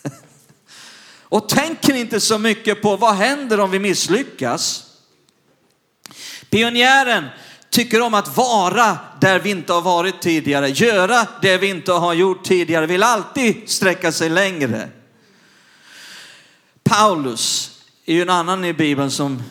Och 1.23 1.49
tänker 1.49 1.94
inte 1.94 2.21
så 2.21 2.38
mycket 2.38 2.83
på 2.83 2.97
vad 2.97 3.14
händer 3.14 3.61
om 3.61 3.71
vi 3.71 3.78
misslyckas. 3.78 4.84
Pionjären 6.54 7.25
tycker 7.70 8.00
om 8.00 8.14
att 8.14 8.37
vara 8.37 8.99
där 9.20 9.40
vi 9.40 9.50
inte 9.50 9.73
har 9.73 9.82
varit 9.82 10.23
tidigare, 10.23 10.68
göra 10.68 11.26
det 11.42 11.58
vi 11.58 11.68
inte 11.68 11.92
har 11.92 12.14
gjort 12.14 12.44
tidigare, 12.44 12.87
vill 12.87 13.02
alltid 13.02 13.62
sträcka 13.66 14.12
sig 14.12 14.28
längre. 14.28 14.88
Paulus 16.82 17.70
är 18.04 18.14
ju 18.14 18.23
en 18.23 18.30
annan 18.30 18.64
i 18.64 18.73
Bibeln 18.73 19.11
som 19.11 19.42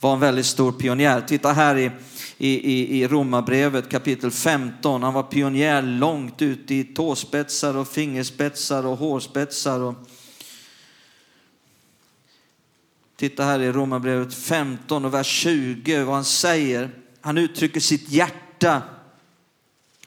var 0.00 0.12
en 0.12 0.20
väldigt 0.20 0.46
stor 0.46 0.72
pionjär. 0.72 1.20
Titta 1.20 1.52
här 1.52 1.76
i, 1.76 1.90
i, 2.38 3.02
i 3.02 3.08
Romarbrevet 3.08 3.90
kapitel 3.90 4.30
15. 4.30 5.02
Han 5.02 5.14
var 5.14 5.22
pionjär 5.22 5.82
långt 5.82 6.42
ut 6.42 6.70
i 6.70 6.84
tåspetsar 6.84 7.76
och 7.76 7.88
fingerspetsar 7.88 8.86
och 8.86 8.98
hårspetsar. 8.98 9.80
Och 9.80 9.94
Titta 13.22 13.44
här 13.44 13.60
i 13.60 13.72
Romarbrevet 13.72 14.34
15 14.34 15.04
och 15.04 15.14
vers 15.14 15.26
20 15.26 16.04
vad 16.04 16.14
han 16.14 16.24
säger. 16.24 16.90
Han 17.20 17.38
uttrycker 17.38 17.80
sitt 17.80 18.08
hjärta. 18.08 18.82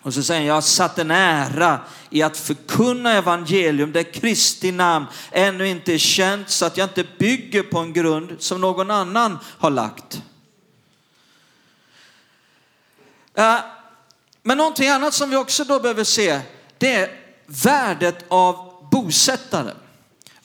Och 0.01 0.13
så 0.13 0.23
säger 0.23 0.39
han, 0.39 0.47
jag 0.47 0.53
har 0.53 0.61
satt 0.61 0.99
en 0.99 1.11
ära 1.11 1.79
i 2.09 2.21
att 2.21 2.37
förkunna 2.37 3.13
evangelium 3.13 3.91
där 3.91 4.13
Kristi 4.13 4.71
namn 4.71 5.05
ännu 5.31 5.67
inte 5.67 5.93
är 5.93 5.97
känt 5.97 6.49
så 6.49 6.65
att 6.65 6.77
jag 6.77 6.85
inte 6.85 7.05
bygger 7.19 7.63
på 7.63 7.79
en 7.79 7.93
grund 7.93 8.35
som 8.39 8.61
någon 8.61 8.91
annan 8.91 9.37
har 9.57 9.69
lagt. 9.69 10.21
Men 14.43 14.57
någonting 14.57 14.89
annat 14.89 15.13
som 15.13 15.29
vi 15.29 15.35
också 15.35 15.63
då 15.63 15.79
behöver 15.79 16.03
se, 16.03 16.41
det 16.77 16.93
är 16.93 17.09
värdet 17.45 18.25
av 18.27 18.87
bosättare 18.91 19.71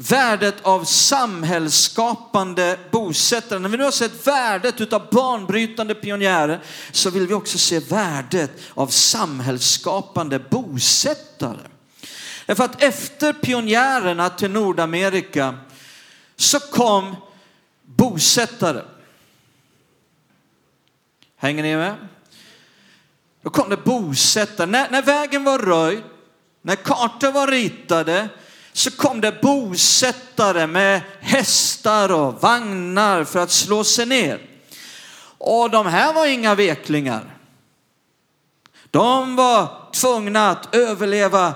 värdet 0.09 0.55
av 0.63 0.85
samhällsskapande 0.85 2.79
bosättare. 2.91 3.59
När 3.59 3.69
vi 3.69 3.77
nu 3.77 3.85
har 3.85 3.91
sett 3.91 4.27
värdet 4.27 4.81
utav 4.81 5.09
banbrytande 5.13 5.95
pionjärer 5.95 6.61
så 6.93 7.11
vill 7.11 7.27
vi 7.27 7.35
också 7.35 7.59
se 7.59 7.79
värdet 7.79 8.51
av 8.75 8.87
samhällsskapande 8.87 10.39
bosättare. 10.39 11.59
Därför 12.47 12.65
att 12.65 12.83
efter 12.83 13.33
pionjärerna 13.33 14.31
till 14.31 14.51
Nordamerika 14.51 15.59
så 16.37 16.61
kom 16.61 17.17
bosättare. 17.83 18.83
Hänger 21.37 21.63
ni 21.63 21.77
med? 21.77 21.95
Då 23.43 23.51
kom 23.51 23.71
det 23.71 23.85
bosättare. 23.85 24.67
När, 24.67 24.91
när 24.91 25.03
vägen 25.03 25.45
var 25.45 25.59
röjd, 25.59 26.03
när 26.63 26.77
kartor 26.77 27.33
var 27.33 27.47
ritade, 27.47 28.29
så 28.73 28.91
kom 28.91 29.21
det 29.21 29.43
bosättare 29.43 30.67
med 30.67 31.01
hästar 31.21 32.13
och 32.13 32.43
vagnar 32.43 33.25
för 33.25 33.39
att 33.39 33.51
slå 33.51 33.85
sig 33.85 34.07
ner. 34.07 34.41
Och 35.39 35.71
de 35.71 35.87
här 35.87 36.13
var 36.13 36.27
inga 36.27 36.55
veklingar. 36.55 37.37
De 38.91 39.37
var 39.37 39.91
tvungna 39.93 40.51
att 40.51 40.75
överleva 40.75 41.55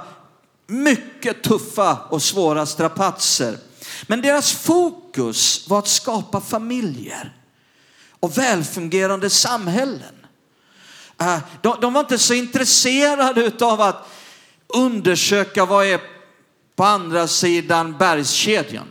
mycket 0.67 1.43
tuffa 1.43 1.99
och 2.09 2.23
svåra 2.23 2.67
strapatser. 2.67 3.59
Men 4.07 4.23
deras 4.23 4.53
fokus 4.53 5.69
var 5.69 5.79
att 5.79 5.89
skapa 5.89 6.41
familjer 6.41 7.37
och 8.21 8.39
välfungerande 8.39 9.31
samhällen. 9.31 10.15
Äh, 11.21 11.39
de 11.81 11.93
var 11.93 12.01
inte 12.01 12.19
så 12.19 12.35
intresserade 12.35 13.67
av 13.67 13.81
att 13.81 14.09
undersöka 14.67 15.65
vad 15.65 15.87
är 15.87 16.14
på 16.77 16.85
andra 16.85 17.29
sidan 17.29 17.99
bergskedjan. 17.99 18.89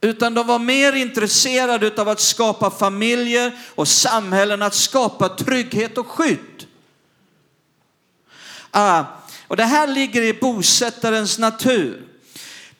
Utan 0.00 0.34
de 0.34 0.46
var 0.46 0.58
mer 0.58 0.92
intresserade 0.92 1.92
av 2.02 2.08
att 2.08 2.20
skapa 2.20 2.70
familjer 2.70 3.52
och 3.74 3.88
samhällen, 3.88 4.62
att 4.62 4.74
skapa 4.74 5.28
trygghet 5.28 5.98
och 5.98 6.06
skydd. 6.06 6.66
Ah, 8.70 9.04
och 9.48 9.56
det 9.56 9.64
här 9.64 9.86
ligger 9.86 10.22
i 10.22 10.34
bosättarens 10.34 11.38
natur. 11.38 12.02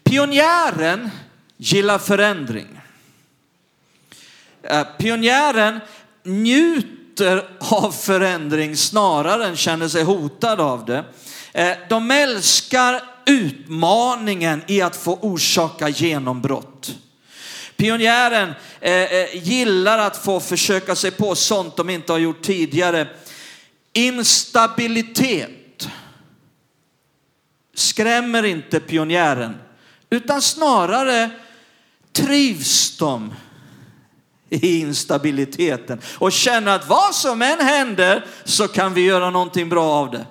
Pionjären 0.05 1.11
gillar 1.57 1.99
förändring. 1.99 2.81
Eh, 4.63 4.85
pionjären 4.99 5.81
njuter 6.23 7.49
av 7.59 7.93
förändring 7.93 8.77
snarare 8.77 9.47
än 9.47 9.57
känner 9.57 9.89
sig 9.89 10.03
hotad 10.03 10.61
av 10.61 10.85
det. 10.85 11.05
Eh, 11.53 11.77
de 11.89 12.11
älskar 12.11 13.12
utmaningen 13.27 14.63
i 14.67 14.81
att 14.81 14.97
få 14.97 15.15
orsaka 15.15 15.89
genombrott. 15.89 16.95
Pionjären 17.77 18.55
eh, 18.81 18.93
eh, 18.93 19.37
gillar 19.37 19.99
att 19.99 20.17
få 20.17 20.41
försöka 20.41 20.97
sig 20.97 21.11
på 21.11 21.35
sånt 21.35 21.77
de 21.77 21.91
inte 21.91 22.13
har 22.13 22.19
gjort 22.19 22.43
tidigare. 22.43 23.09
Instabilitet 23.93 25.89
skrämmer 27.75 28.43
inte 28.43 28.81
pionjären 28.81 29.55
utan 30.11 30.43
snarare 30.43 31.31
trivs 32.13 32.97
de 32.99 33.35
i 34.49 34.81
instabiliteten 34.81 36.01
och 36.19 36.33
känner 36.33 36.75
att 36.75 36.89
vad 36.89 37.15
som 37.15 37.43
än 37.43 37.61
händer 37.61 38.27
så 38.45 38.69
kan 38.69 38.95
vi 38.95 39.01
göra 39.01 39.31
någonting 39.31 39.69
bra 39.69 39.91
av 39.91 40.11
det. 40.11 40.27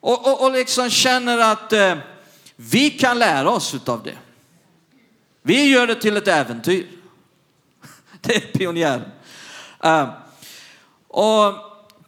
Och, 0.00 0.26
och, 0.26 0.44
och 0.44 0.52
liksom 0.52 0.90
känner 0.90 1.38
att 1.38 1.72
eh, 1.72 1.96
vi 2.56 2.90
kan 2.90 3.18
lära 3.18 3.50
oss 3.50 3.74
av 3.86 4.02
det. 4.02 4.18
Vi 5.42 5.64
gör 5.64 5.86
det 5.86 5.94
till 5.94 6.16
ett 6.16 6.28
äventyr. 6.28 6.86
Det 8.20 8.36
är 8.36 8.40
pionjären. 8.40 9.10
Uh, 9.84 10.10
och 11.08 11.54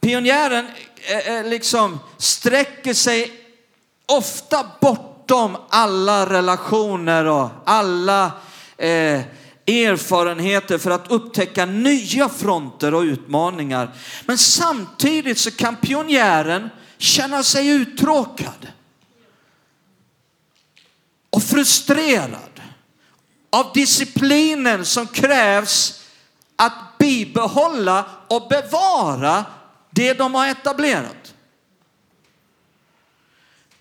pionjären 0.01 0.67
eh, 1.01 1.35
eh, 1.35 1.45
liksom 1.45 1.99
sträcker 2.17 2.93
sig 2.93 3.31
ofta 4.05 4.65
bortom 4.81 5.57
alla 5.69 6.25
relationer 6.29 7.25
och 7.25 7.49
alla 7.65 8.31
eh, 8.77 9.21
erfarenheter 9.67 10.77
för 10.77 10.91
att 10.91 11.11
upptäcka 11.11 11.65
nya 11.65 12.29
fronter 12.29 12.93
och 12.93 13.01
utmaningar. 13.01 13.91
Men 14.25 14.37
samtidigt 14.37 15.37
så 15.37 15.51
kan 15.51 15.75
pionjären 15.75 16.69
känna 17.01 17.43
sig 17.43 17.67
uttråkad 17.67 18.67
och 21.29 21.43
frustrerad 21.43 22.61
av 23.49 23.71
disciplinen 23.73 24.85
som 24.85 25.07
krävs 25.07 26.03
att 26.55 26.97
bibehålla 26.97 28.05
och 28.27 28.47
bevara 28.49 29.45
det 29.89 30.13
de 30.13 30.35
har 30.35 30.47
etablerat. 30.47 31.33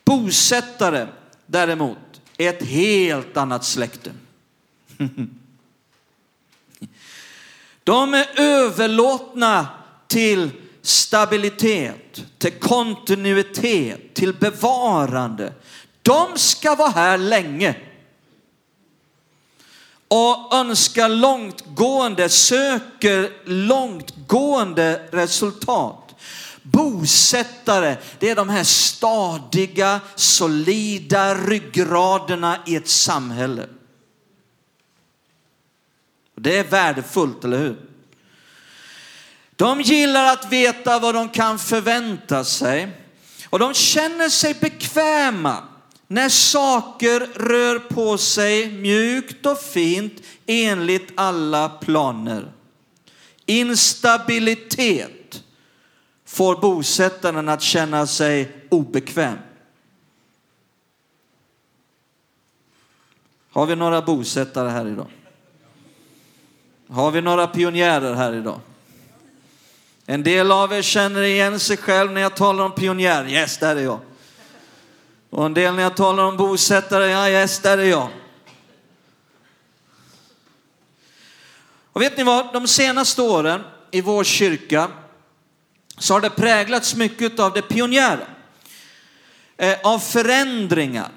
Bosättare 0.04 1.08
däremot 1.46 2.20
är 2.36 2.48
ett 2.48 2.66
helt 2.66 3.36
annat 3.36 3.64
släkte. 3.64 4.12
De 7.84 8.14
är 8.14 8.40
överlåtna 8.40 9.68
till 10.06 10.50
stabilitet, 10.82 12.22
till 12.38 12.52
kontinuitet, 12.52 14.14
till 14.14 14.34
bevarande. 14.34 15.52
De 16.02 16.38
ska 16.38 16.74
vara 16.74 16.90
här 16.90 17.18
länge 17.18 17.76
och 20.08 20.54
önskar 20.54 21.08
långtgående, 21.08 22.28
söker 22.28 23.32
långtgående 23.44 25.08
resultat. 25.12 26.14
Bosättare, 26.62 27.96
det 28.18 28.30
är 28.30 28.36
de 28.36 28.48
här 28.48 28.64
stadiga, 28.64 30.00
solida 30.14 31.34
ryggraderna 31.34 32.58
i 32.66 32.76
ett 32.76 32.88
samhälle. 32.88 33.66
Det 36.34 36.58
är 36.58 36.64
värdefullt, 36.64 37.44
eller 37.44 37.58
hur? 37.58 37.89
De 39.60 39.80
gillar 39.80 40.32
att 40.32 40.52
veta 40.52 40.98
vad 40.98 41.14
de 41.14 41.28
kan 41.28 41.58
förvänta 41.58 42.44
sig 42.44 42.88
och 43.50 43.58
de 43.58 43.74
känner 43.74 44.28
sig 44.28 44.54
bekväma 44.54 45.64
när 46.06 46.28
saker 46.28 47.20
rör 47.34 47.78
på 47.78 48.18
sig 48.18 48.70
mjukt 48.72 49.46
och 49.46 49.58
fint 49.58 50.12
enligt 50.46 51.12
alla 51.14 51.68
planer. 51.68 52.52
Instabilitet 53.46 55.42
får 56.24 56.56
bosättaren 56.56 57.48
att 57.48 57.62
känna 57.62 58.06
sig 58.06 58.52
obekväm. 58.68 59.38
Har 63.50 63.66
vi 63.66 63.76
några 63.76 64.02
bosättare 64.02 64.68
här 64.68 64.86
idag? 64.86 65.10
Har 66.88 67.10
vi 67.10 67.20
några 67.20 67.46
pionjärer 67.46 68.14
här 68.14 68.32
idag? 68.32 68.60
En 70.10 70.22
del 70.22 70.52
av 70.52 70.72
er 70.72 70.82
känner 70.82 71.22
igen 71.22 71.60
sig 71.60 71.76
själv 71.76 72.12
när 72.12 72.20
jag 72.20 72.36
talar 72.36 72.64
om 72.64 72.74
pionjär. 72.74 73.28
Yes, 73.28 73.58
där 73.58 73.76
är 73.76 73.80
jag. 73.80 74.00
Och 75.30 75.46
en 75.46 75.54
del 75.54 75.74
när 75.74 75.82
jag 75.82 75.96
talar 75.96 76.24
om 76.24 76.36
bosättare, 76.36 77.06
ja 77.06 77.28
yes, 77.28 77.58
där 77.58 77.78
är 77.78 77.84
jag. 77.84 78.08
Och 81.92 82.02
vet 82.02 82.16
ni 82.16 82.24
vad, 82.24 82.52
de 82.52 82.68
senaste 82.68 83.22
åren 83.22 83.62
i 83.90 84.00
vår 84.00 84.24
kyrka 84.24 84.88
så 85.98 86.14
har 86.14 86.20
det 86.20 86.30
präglats 86.30 86.94
mycket 86.94 87.38
av 87.38 87.52
det 87.52 87.62
pionjära. 87.62 88.26
Eh, 89.56 89.78
av 89.82 89.98
förändringar 89.98 91.10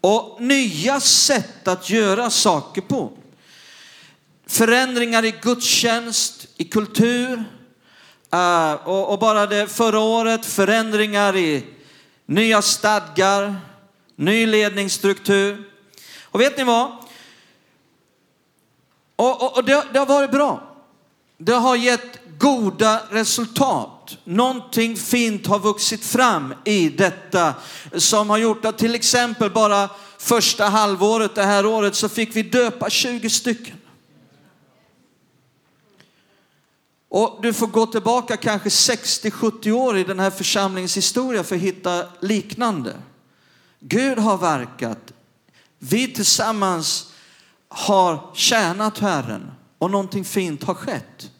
och 0.00 0.36
nya 0.40 1.00
sätt 1.00 1.68
att 1.68 1.90
göra 1.90 2.30
saker 2.30 2.82
på. 2.82 3.12
Förändringar 4.46 5.24
i 5.24 5.34
gudstjänst, 5.42 6.46
i 6.56 6.64
kultur 6.64 7.44
uh, 8.34 8.88
och, 8.88 9.12
och, 9.12 9.18
bara 9.18 9.46
det 9.46 9.66
förra 9.66 10.00
året 10.00 10.46
förändringar 10.46 11.36
i 11.36 11.64
nya 12.26 12.62
stadgar, 12.62 13.56
ny 14.16 14.46
ledningsstruktur. 14.46 15.64
Och 16.22 16.40
vet 16.40 16.56
ni 16.56 16.64
vad? 16.64 16.96
Och, 19.16 19.42
och, 19.42 19.56
och 19.56 19.64
det, 19.64 19.84
det 19.92 19.98
har 19.98 20.06
varit 20.06 20.30
bra. 20.30 20.62
Det 21.38 21.52
har 21.52 21.76
gett 21.76 22.18
goda 22.38 23.00
resultat. 23.10 24.16
Någonting 24.24 24.96
fint 24.96 25.46
har 25.46 25.58
vuxit 25.58 26.04
fram 26.04 26.54
i 26.64 26.88
detta 26.88 27.54
som 27.96 28.30
har 28.30 28.38
gjort 28.38 28.64
att 28.64 28.78
till 28.78 28.94
exempel 28.94 29.50
bara 29.50 29.90
första 30.18 30.64
halvåret 30.64 31.34
det 31.34 31.42
här 31.42 31.66
året 31.66 31.94
så 31.94 32.08
fick 32.08 32.36
vi 32.36 32.42
döpa 32.42 32.90
20 32.90 33.30
stycken. 33.30 33.76
Och 37.14 37.38
du 37.42 37.52
får 37.52 37.66
gå 37.66 37.86
tillbaka 37.86 38.36
kanske 38.36 38.68
60-70 38.68 39.70
år 39.70 39.98
i 39.98 40.04
den 40.04 40.20
här 40.20 40.30
församlingens 40.30 40.96
historia 40.96 41.44
för 41.44 41.56
att 41.56 41.62
hitta 41.62 42.04
liknande. 42.20 42.94
Gud 43.80 44.18
har 44.18 44.38
verkat. 44.38 45.12
Vi 45.78 46.08
tillsammans 46.08 47.12
har 47.68 48.30
tjänat 48.34 48.98
Herren 48.98 49.50
och 49.78 49.90
någonting 49.90 50.24
fint 50.24 50.62
har 50.62 50.74
skett. 50.74 51.30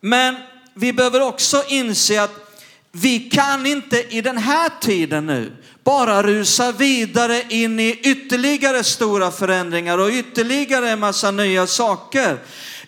Men 0.00 0.36
vi 0.74 0.92
behöver 0.92 1.20
också 1.20 1.62
inse 1.68 2.22
att 2.22 2.60
vi 2.92 3.20
kan 3.20 3.66
inte 3.66 4.16
i 4.16 4.20
den 4.20 4.38
här 4.38 4.70
tiden 4.80 5.26
nu 5.26 5.56
bara 5.84 6.22
rusa 6.22 6.72
vidare 6.72 7.42
in 7.48 7.80
i 7.80 7.90
ytterligare 7.90 8.84
stora 8.84 9.30
förändringar 9.30 9.98
och 9.98 10.10
ytterligare 10.10 10.90
en 10.90 11.00
massa 11.00 11.30
nya 11.30 11.66
saker. 11.66 12.38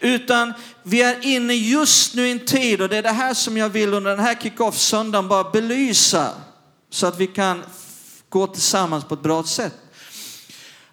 Utan 0.00 0.52
vi 0.82 1.02
är 1.02 1.24
inne 1.24 1.54
just 1.54 2.14
nu 2.14 2.28
i 2.28 2.30
en 2.30 2.46
tid 2.46 2.80
och 2.80 2.88
det 2.88 2.96
är 2.96 3.02
det 3.02 3.08
här 3.08 3.34
som 3.34 3.56
jag 3.56 3.68
vill 3.68 3.94
under 3.94 4.10
den 4.10 4.24
här 4.24 4.34
kick-off-söndagen 4.34 5.28
bara 5.28 5.50
belysa 5.50 6.30
så 6.90 7.06
att 7.06 7.20
vi 7.20 7.26
kan 7.26 7.62
gå 8.28 8.46
tillsammans 8.46 9.04
på 9.04 9.14
ett 9.14 9.22
bra 9.22 9.44
sätt. 9.44 9.74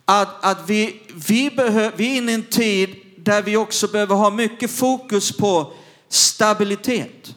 Att, 0.06 0.46
att 0.46 0.70
vi, 0.70 1.02
vi, 1.28 1.50
behöver, 1.50 1.92
vi 1.96 2.14
är 2.14 2.18
inne 2.18 2.32
i 2.32 2.36
en 2.36 2.44
tid 2.44 2.96
där 3.18 3.42
vi 3.42 3.58
också 3.58 3.88
behöver 3.88 4.16
ha 4.16 4.30
mycket 4.30 4.72
fokus 4.72 5.32
på 5.32 5.74
stabilitet. 6.10 7.36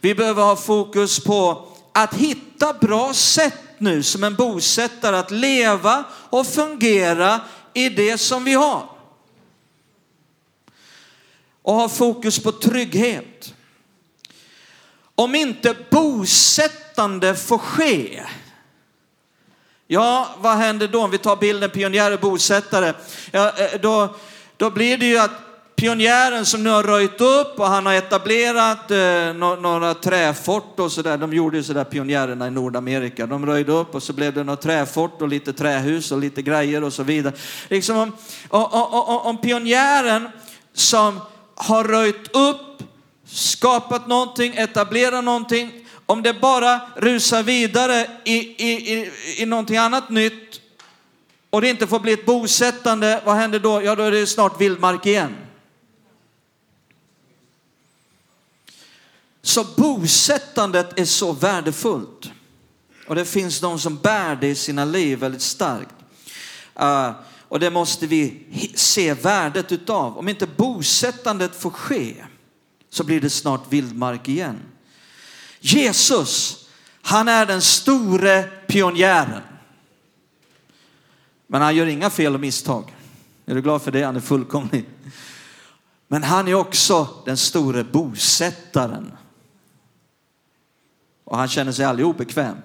Vi 0.00 0.14
behöver 0.14 0.42
ha 0.42 0.56
fokus 0.56 1.20
på 1.20 1.68
att 1.92 2.14
hitta 2.14 2.72
bra 2.72 3.14
sätt 3.14 3.60
nu 3.78 4.02
som 4.02 4.24
en 4.24 4.34
bosättare 4.34 5.16
att 5.16 5.30
leva 5.30 6.04
och 6.30 6.46
fungera 6.46 7.40
i 7.74 7.88
det 7.88 8.18
som 8.18 8.44
vi 8.44 8.54
har 8.54 8.95
och 11.66 11.74
ha 11.74 11.88
fokus 11.88 12.38
på 12.38 12.52
trygghet. 12.52 13.54
Om 15.14 15.34
inte 15.34 15.74
bosättande 15.90 17.34
får 17.34 17.58
ske, 17.58 18.22
ja 19.86 20.28
vad 20.38 20.56
händer 20.56 20.88
då? 20.88 21.02
Om 21.02 21.10
vi 21.10 21.18
tar 21.18 21.36
bilden 21.36 21.70
pionjär 21.70 22.12
och 22.12 22.20
bosättare, 22.20 22.94
ja, 23.30 23.52
eh, 23.58 23.80
då, 23.80 24.14
då 24.56 24.70
blir 24.70 24.98
det 24.98 25.06
ju 25.06 25.18
att 25.18 25.30
pionjären 25.76 26.46
som 26.46 26.64
nu 26.64 26.70
har 26.70 26.82
röjt 26.82 27.20
upp 27.20 27.60
och 27.60 27.66
han 27.66 27.86
har 27.86 27.94
etablerat 27.94 28.90
eh, 28.90 29.32
några 29.60 29.94
träfort 29.94 30.80
och 30.80 30.92
sådär. 30.92 31.18
De 31.18 31.32
gjorde 31.32 31.56
ju 31.56 31.62
sådär 31.62 31.84
pionjärerna 31.84 32.46
i 32.46 32.50
Nordamerika. 32.50 33.26
De 33.26 33.46
röjde 33.46 33.72
upp 33.72 33.94
och 33.94 34.02
så 34.02 34.12
blev 34.12 34.34
det 34.34 34.44
några 34.44 34.56
träfort 34.56 35.22
och 35.22 35.28
lite 35.28 35.52
trähus 35.52 36.12
och 36.12 36.18
lite 36.18 36.42
grejer 36.42 36.84
och 36.84 36.92
så 36.92 37.02
vidare. 37.02 37.34
Liksom 37.68 37.96
om, 37.96 38.12
om, 38.48 38.64
om, 38.64 39.18
om 39.18 39.38
pionjären 39.38 40.28
som 40.72 41.20
har 41.56 41.84
röjt 41.84 42.36
upp, 42.36 42.82
skapat 43.24 44.06
någonting, 44.06 44.54
etablerat 44.54 45.24
någonting. 45.24 45.86
Om 46.06 46.22
det 46.22 46.34
bara 46.34 46.80
rusar 46.96 47.42
vidare 47.42 48.06
i, 48.24 48.36
i, 48.36 48.92
i, 48.92 49.12
i 49.42 49.46
någonting 49.46 49.76
annat 49.76 50.10
nytt 50.10 50.60
och 51.50 51.60
det 51.60 51.68
inte 51.68 51.86
får 51.86 52.00
bli 52.00 52.12
ett 52.12 52.26
bosättande, 52.26 53.22
vad 53.24 53.36
händer 53.36 53.58
då? 53.58 53.82
Ja, 53.82 53.94
då 53.94 54.02
är 54.02 54.10
det 54.10 54.26
snart 54.26 54.60
vildmark 54.60 55.06
igen. 55.06 55.36
Så 59.42 59.64
bosättandet 59.76 60.98
är 60.98 61.04
så 61.04 61.32
värdefullt. 61.32 62.30
Och 63.06 63.14
det 63.14 63.24
finns 63.24 63.60
de 63.60 63.78
som 63.78 63.96
bär 63.96 64.36
det 64.36 64.48
i 64.48 64.54
sina 64.54 64.84
liv 64.84 65.18
väldigt 65.18 65.42
starkt. 65.42 65.94
Uh, 66.80 67.10
och 67.48 67.60
det 67.60 67.70
måste 67.70 68.06
vi 68.06 68.46
se 68.74 69.14
värdet 69.14 69.72
utav. 69.72 70.18
Om 70.18 70.28
inte 70.28 70.46
bosättandet 70.46 71.56
får 71.56 71.70
ske 71.70 72.24
så 72.90 73.04
blir 73.04 73.20
det 73.20 73.30
snart 73.30 73.72
vildmark 73.72 74.28
igen. 74.28 74.60
Jesus, 75.60 76.66
han 77.02 77.28
är 77.28 77.46
den 77.46 77.62
store 77.62 78.42
pionjären. 78.42 79.42
Men 81.46 81.62
han 81.62 81.76
gör 81.76 81.86
inga 81.86 82.10
fel 82.10 82.34
och 82.34 82.40
misstag. 82.40 82.94
Är 83.46 83.54
du 83.54 83.62
glad 83.62 83.82
för 83.82 83.90
det? 83.92 84.02
Han 84.02 84.16
är 84.16 84.20
fullkomlig. 84.20 84.84
Men 86.08 86.22
han 86.22 86.48
är 86.48 86.54
också 86.54 87.08
den 87.24 87.36
store 87.36 87.84
bosättaren. 87.84 89.12
Och 91.24 91.36
han 91.36 91.48
känner 91.48 91.72
sig 91.72 91.84
aldrig 91.84 92.06
obekväm. 92.06 92.56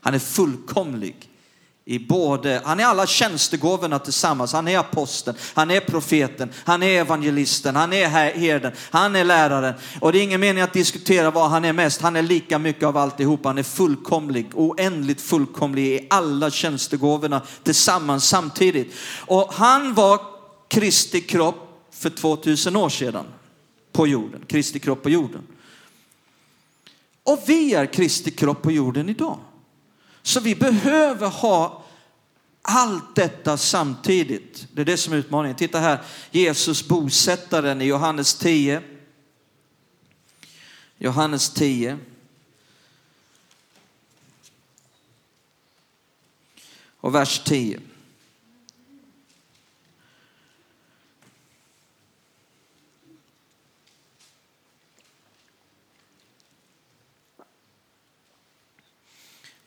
Han 0.00 0.14
är 0.14 0.18
fullkomlig 0.18 1.30
i 1.90 1.98
både, 1.98 2.62
han 2.64 2.80
är 2.80 2.84
alla 2.84 3.06
tjänstegåvorna 3.06 3.98
tillsammans. 3.98 4.52
Han 4.52 4.68
är 4.68 4.78
aposteln, 4.78 5.36
han 5.54 5.70
är 5.70 5.80
profeten, 5.80 6.50
han 6.64 6.82
är 6.82 7.00
evangelisten, 7.00 7.76
han 7.76 7.92
är 7.92 8.08
herden, 8.08 8.72
han 8.90 9.16
är 9.16 9.24
läraren. 9.24 9.74
Och 10.00 10.12
det 10.12 10.18
är 10.18 10.22
ingen 10.22 10.40
mening 10.40 10.62
att 10.62 10.72
diskutera 10.72 11.30
vad 11.30 11.50
han 11.50 11.64
är 11.64 11.72
mest. 11.72 12.00
Han 12.00 12.16
är 12.16 12.22
lika 12.22 12.58
mycket 12.58 12.82
av 12.82 12.96
alltihop. 12.96 13.44
Han 13.44 13.58
är 13.58 13.62
fullkomlig, 13.62 14.46
oändligt 14.54 15.20
fullkomlig 15.20 15.86
i 15.86 16.06
alla 16.10 16.50
tjänstegåvorna 16.50 17.42
tillsammans 17.62 18.28
samtidigt. 18.28 18.94
Och 19.26 19.52
han 19.54 19.94
var 19.94 20.20
Kristi 20.68 21.20
kropp 21.20 21.88
för 21.92 22.10
2000 22.10 22.76
år 22.76 22.88
sedan 22.88 23.24
på 23.92 24.06
jorden. 24.06 24.44
Kristi 24.46 24.78
kropp 24.78 25.02
på 25.02 25.10
jorden. 25.10 25.42
Och 27.22 27.42
vi 27.46 27.74
är 27.74 27.86
Kristi 27.86 28.30
kropp 28.30 28.62
på 28.62 28.72
jorden 28.72 29.08
idag. 29.08 29.38
Så 30.28 30.40
vi 30.40 30.54
behöver 30.54 31.28
ha 31.28 31.84
allt 32.62 33.14
detta 33.14 33.56
samtidigt. 33.56 34.66
Det 34.72 34.80
är 34.80 34.84
det 34.84 34.96
som 34.96 35.12
är 35.12 35.16
utmaningen. 35.16 35.56
Titta 35.56 35.78
här, 35.78 36.02
Jesus 36.30 36.88
bosättaren 36.88 37.82
i 37.82 37.84
Johannes 37.84 38.34
10. 38.34 38.82
Johannes 40.98 41.50
10. 41.50 41.98
Och 47.00 47.14
vers 47.14 47.42
10. 47.44 47.80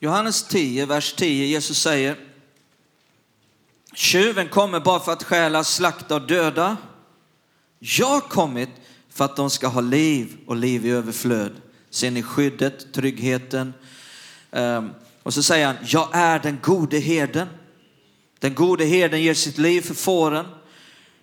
Johannes 0.04 0.44
10, 0.44 0.86
vers 0.86 1.14
10, 1.14 1.46
Jesus 1.46 1.82
säger 1.82 2.16
Tjuven 3.94 4.50
kommer 4.50 4.80
bara 4.80 5.00
för 5.00 5.12
att 5.12 5.24
stjäla, 5.24 5.64
slakta 5.64 6.16
och 6.16 6.28
döda. 6.28 6.78
Jag 7.80 8.08
har 8.08 8.22
kommit 8.22 8.70
för 9.10 9.26
att 9.26 9.36
de 9.36 9.50
ska 9.50 9.68
ha 9.68 9.82
liv 9.82 10.38
och 10.48 10.56
liv 10.56 10.86
i 10.86 10.90
överflöd. 10.90 11.52
Ser 11.90 12.12
ni 12.12 12.24
skyddet, 12.24 12.94
tryggheten? 12.94 13.74
Ehm, 14.52 14.90
och 15.24 15.34
så 15.34 15.44
säger 15.44 15.68
han, 15.68 15.76
jag 15.86 16.10
är 16.14 16.40
den 16.40 16.60
gode 16.62 17.00
herden. 17.00 17.48
Den 18.40 18.56
gode 18.56 18.86
herden 18.86 19.22
ger 19.22 19.34
sitt 19.34 19.58
liv 19.58 19.82
för 19.82 19.94
fåren. 19.94 20.46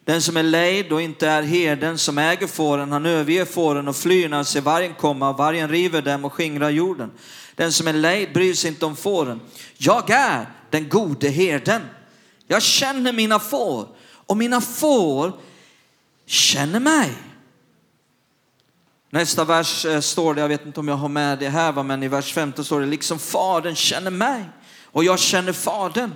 Den 0.05 0.23
som 0.23 0.37
är 0.37 0.43
lejd 0.43 0.93
och 0.93 1.03
inte 1.03 1.29
är 1.29 1.43
herden 1.43 1.99
som 1.99 2.19
äger 2.19 2.47
fåren, 2.47 2.93
han 2.93 3.07
överger 3.07 3.45
fåren 3.45 3.88
och 3.88 3.97
flyr 3.97 4.29
när 4.29 4.37
han 4.37 4.45
ser 4.45 4.61
vargen 4.61 4.95
komma. 4.95 5.33
Vargen 5.33 5.69
river 5.69 6.03
dem 6.03 6.25
och 6.25 6.33
skingrar 6.33 6.71
jorden. 6.71 7.11
Den 7.59 7.73
som 7.73 7.88
är 7.88 7.92
lejd 7.92 8.33
bryr 8.33 8.55
sig 8.55 8.68
inte 8.71 8.87
om 8.87 8.97
fåren. 8.97 9.40
Jag 9.77 10.11
är 10.11 10.47
den 10.71 10.88
gode 10.88 11.29
herden. 11.29 11.83
Jag 12.47 12.62
känner 12.62 13.12
mina 13.12 13.38
får 13.38 13.88
och 14.03 14.37
mina 14.37 14.61
får 14.61 15.33
känner 16.27 16.81
mig. 16.81 17.12
Nästa 19.11 19.44
vers 19.44 19.85
eh, 19.85 20.01
står 20.01 20.35
det, 20.35 20.40
jag 20.40 20.49
vet 20.49 20.66
inte 20.66 20.81
om 20.81 20.88
jag 20.88 20.97
har 20.97 21.09
med 21.09 21.38
det 21.38 21.49
här, 21.49 21.83
men 21.83 22.03
i 22.03 22.09
vers 22.09 22.33
15 22.33 22.64
står 22.64 22.81
det 22.81 22.87
liksom 22.87 23.18
fadern 23.18 23.75
känner 23.75 24.11
mig 24.11 24.44
och 24.85 25.05
jag 25.05 25.18
känner 25.18 25.53
fadern. 25.53 26.14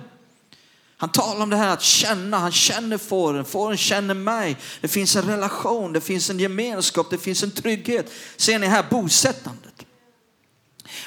Han 0.97 1.09
talar 1.09 1.43
om 1.43 1.49
det 1.49 1.57
här 1.57 1.73
att 1.73 1.81
känna, 1.81 2.37
han 2.37 2.51
känner 2.51 2.97
fåren, 2.97 3.45
fåren 3.45 3.77
känner 3.77 4.13
mig. 4.13 4.57
Det 4.81 4.87
finns 4.87 5.15
en 5.15 5.27
relation, 5.27 5.93
det 5.93 6.01
finns 6.01 6.29
en 6.29 6.39
gemenskap, 6.39 7.09
det 7.09 7.17
finns 7.17 7.43
en 7.43 7.51
trygghet. 7.51 8.11
Ser 8.37 8.59
ni 8.59 8.67
här 8.67 8.85
bosättandet? 8.89 9.72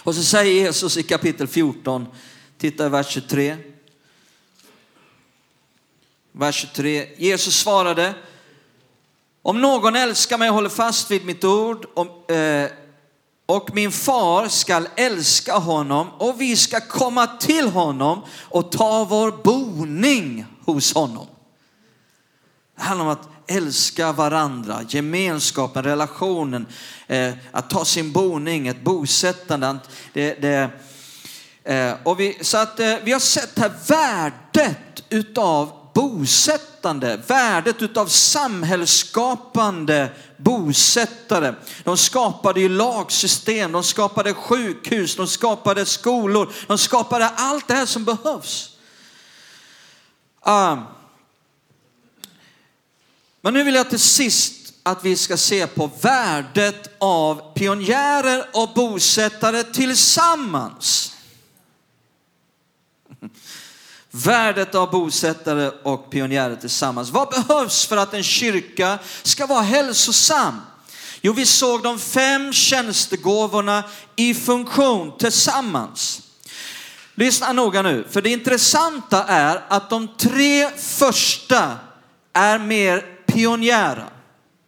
Och 0.06 0.14
så 0.14 0.22
säger 0.22 0.52
Jesus 0.52 0.96
i 0.96 1.02
kapitel 1.02 1.46
14, 1.46 2.06
titta 2.58 2.86
i 2.86 2.88
vers 2.88 3.08
23. 3.08 3.56
Vers 6.32 6.54
23. 6.54 7.08
Jesus 7.16 7.56
svarade, 7.56 8.14
om 9.42 9.60
någon 9.60 9.96
älskar 9.96 10.38
mig 10.38 10.48
och 10.48 10.54
håller 10.54 10.68
fast 10.68 11.10
vid 11.10 11.24
mitt 11.24 11.44
ord 11.44 11.84
och, 11.94 12.30
eh, 12.30 12.70
och 13.46 13.74
min 13.74 13.92
far 13.92 14.48
skall 14.48 14.88
älska 14.96 15.54
honom 15.58 16.08
och 16.18 16.40
vi 16.40 16.56
ska 16.56 16.80
komma 16.80 17.26
till 17.26 17.68
honom 17.68 18.22
och 18.30 18.72
ta 18.72 19.04
vår 19.04 19.30
boning 19.44 20.46
hos 20.64 20.94
honom. 20.94 21.26
Det 22.76 22.82
handlar 22.82 23.04
om 23.04 23.12
att 23.12 23.28
älska 23.48 24.12
varandra, 24.12 24.80
gemenskapen, 24.88 25.82
relationen, 25.82 26.66
eh, 27.06 27.32
att 27.52 27.70
ta 27.70 27.84
sin 27.84 28.12
boning, 28.12 28.68
ett 28.68 28.82
bosättande. 28.82 29.78
Det, 30.12 30.34
det, 30.34 30.70
eh, 31.64 31.94
och 32.02 32.20
vi, 32.20 32.38
så 32.40 32.58
att 32.58 32.80
eh, 32.80 32.94
vi 33.04 33.12
har 33.12 33.20
sett 33.20 33.58
här 33.58 33.72
värdet 33.88 35.04
utav 35.08 35.72
bosättande, 35.94 37.20
värdet 37.26 37.82
utav 37.82 38.06
samhällsskapande 38.06 40.08
bosättare. 40.36 41.54
De 41.84 41.96
skapade 41.96 42.60
ju 42.60 42.68
lagsystem, 42.68 43.72
de 43.72 43.82
skapade 43.82 44.34
sjukhus, 44.34 45.16
de 45.16 45.26
skapade 45.26 45.86
skolor, 45.86 46.52
de 46.66 46.78
skapade 46.78 47.28
allt 47.28 47.68
det 47.68 47.74
här 47.74 47.86
som 47.86 48.04
behövs. 48.04 48.76
Um, 50.46 50.82
men 53.46 53.54
nu 53.54 53.62
vill 53.62 53.74
jag 53.74 53.90
till 53.90 53.98
sist 53.98 54.72
att 54.82 55.04
vi 55.04 55.16
ska 55.16 55.36
se 55.36 55.66
på 55.66 55.90
värdet 56.00 56.90
av 56.98 57.54
pionjärer 57.54 58.46
och 58.52 58.68
bosättare 58.74 59.62
tillsammans. 59.62 61.12
Värdet 64.10 64.74
av 64.74 64.90
bosättare 64.90 65.68
och 65.68 66.10
pionjärer 66.10 66.56
tillsammans. 66.56 67.10
Vad 67.10 67.28
behövs 67.28 67.86
för 67.86 67.96
att 67.96 68.14
en 68.14 68.22
kyrka 68.22 68.98
ska 69.22 69.46
vara 69.46 69.62
hälsosam? 69.62 70.60
Jo, 71.20 71.32
vi 71.32 71.46
såg 71.46 71.82
de 71.82 71.98
fem 71.98 72.52
tjänstegåvorna 72.52 73.84
i 74.16 74.34
funktion 74.34 75.18
tillsammans. 75.18 76.22
Lyssna 77.14 77.52
noga 77.52 77.82
nu, 77.82 78.06
för 78.10 78.22
det 78.22 78.30
intressanta 78.30 79.24
är 79.24 79.64
att 79.68 79.90
de 79.90 80.08
tre 80.18 80.70
första 80.78 81.78
är 82.32 82.58
mer 82.58 83.15
pionjären, 83.36 84.06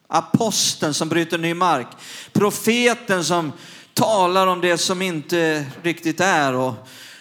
aposteln 0.09 0.95
som 0.95 1.09
bryter 1.09 1.39
ny 1.39 1.55
mark, 1.55 1.87
profeten 2.33 3.25
som 3.25 3.53
talar 3.95 4.47
om 4.47 4.61
det 4.61 4.79
som 4.79 5.03
inte 5.03 5.67
riktigt 5.83 6.21
är 6.21 6.55
och, 6.55 6.75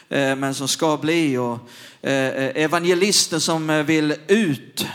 eh, 0.09 0.35
men 0.35 0.55
som 0.55 0.67
ska 0.67 0.97
bli 0.97 1.37
och 1.37 1.59
eh, 2.01 2.11
eh 2.13 2.63
evangelisten 2.63 3.41
som 3.41 3.69
eh, 3.69 3.83
vill 3.83 4.15
ut 4.27 4.85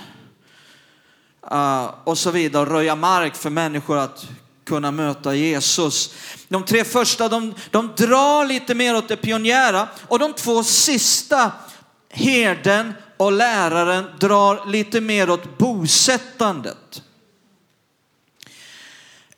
uh, 1.52 1.90
och 2.04 2.18
så 2.18 2.30
vidare, 2.30 2.62
och 2.62 2.72
röja 2.72 2.96
mark 2.96 3.36
för 3.36 3.50
människor 3.50 3.98
att 3.98 4.26
kunna 4.64 4.90
möta 4.90 5.34
Jesus. 5.34 6.14
De 6.48 6.64
tre 6.64 6.84
första 6.84 7.28
de, 7.28 7.54
de 7.70 7.90
drar 7.96 8.44
lite 8.44 8.74
mer 8.74 8.96
åt 8.96 9.08
det 9.08 9.16
pionjära 9.16 9.88
och 10.08 10.18
de 10.18 10.32
två 10.32 10.64
sista, 10.64 11.52
herden 12.10 12.92
och 13.16 13.32
läraren 13.32 14.04
drar 14.20 14.66
lite 14.66 15.00
mer 15.00 15.30
åt 15.30 15.58
bosättandet. 15.58 17.02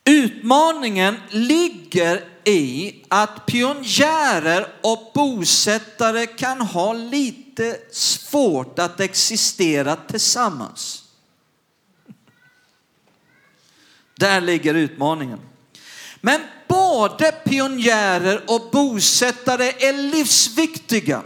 Utmaningen 0.03 1.15
ligger 1.29 2.23
i 2.43 2.95
att 3.07 3.45
pionjärer 3.45 4.67
och 4.83 5.11
bosättare 5.13 6.25
kan 6.25 6.61
ha 6.61 6.93
lite 6.93 7.77
svårt 7.91 8.79
att 8.79 8.99
existera 8.99 9.95
tillsammans. 9.95 11.03
Där 14.15 14.41
ligger 14.41 14.73
utmaningen. 14.73 15.39
Men 16.21 16.41
både 16.67 17.31
pionjärer 17.31 18.43
och 18.47 18.69
bosättare 18.71 19.65
är 19.65 19.93
livsviktiga. 19.93 21.23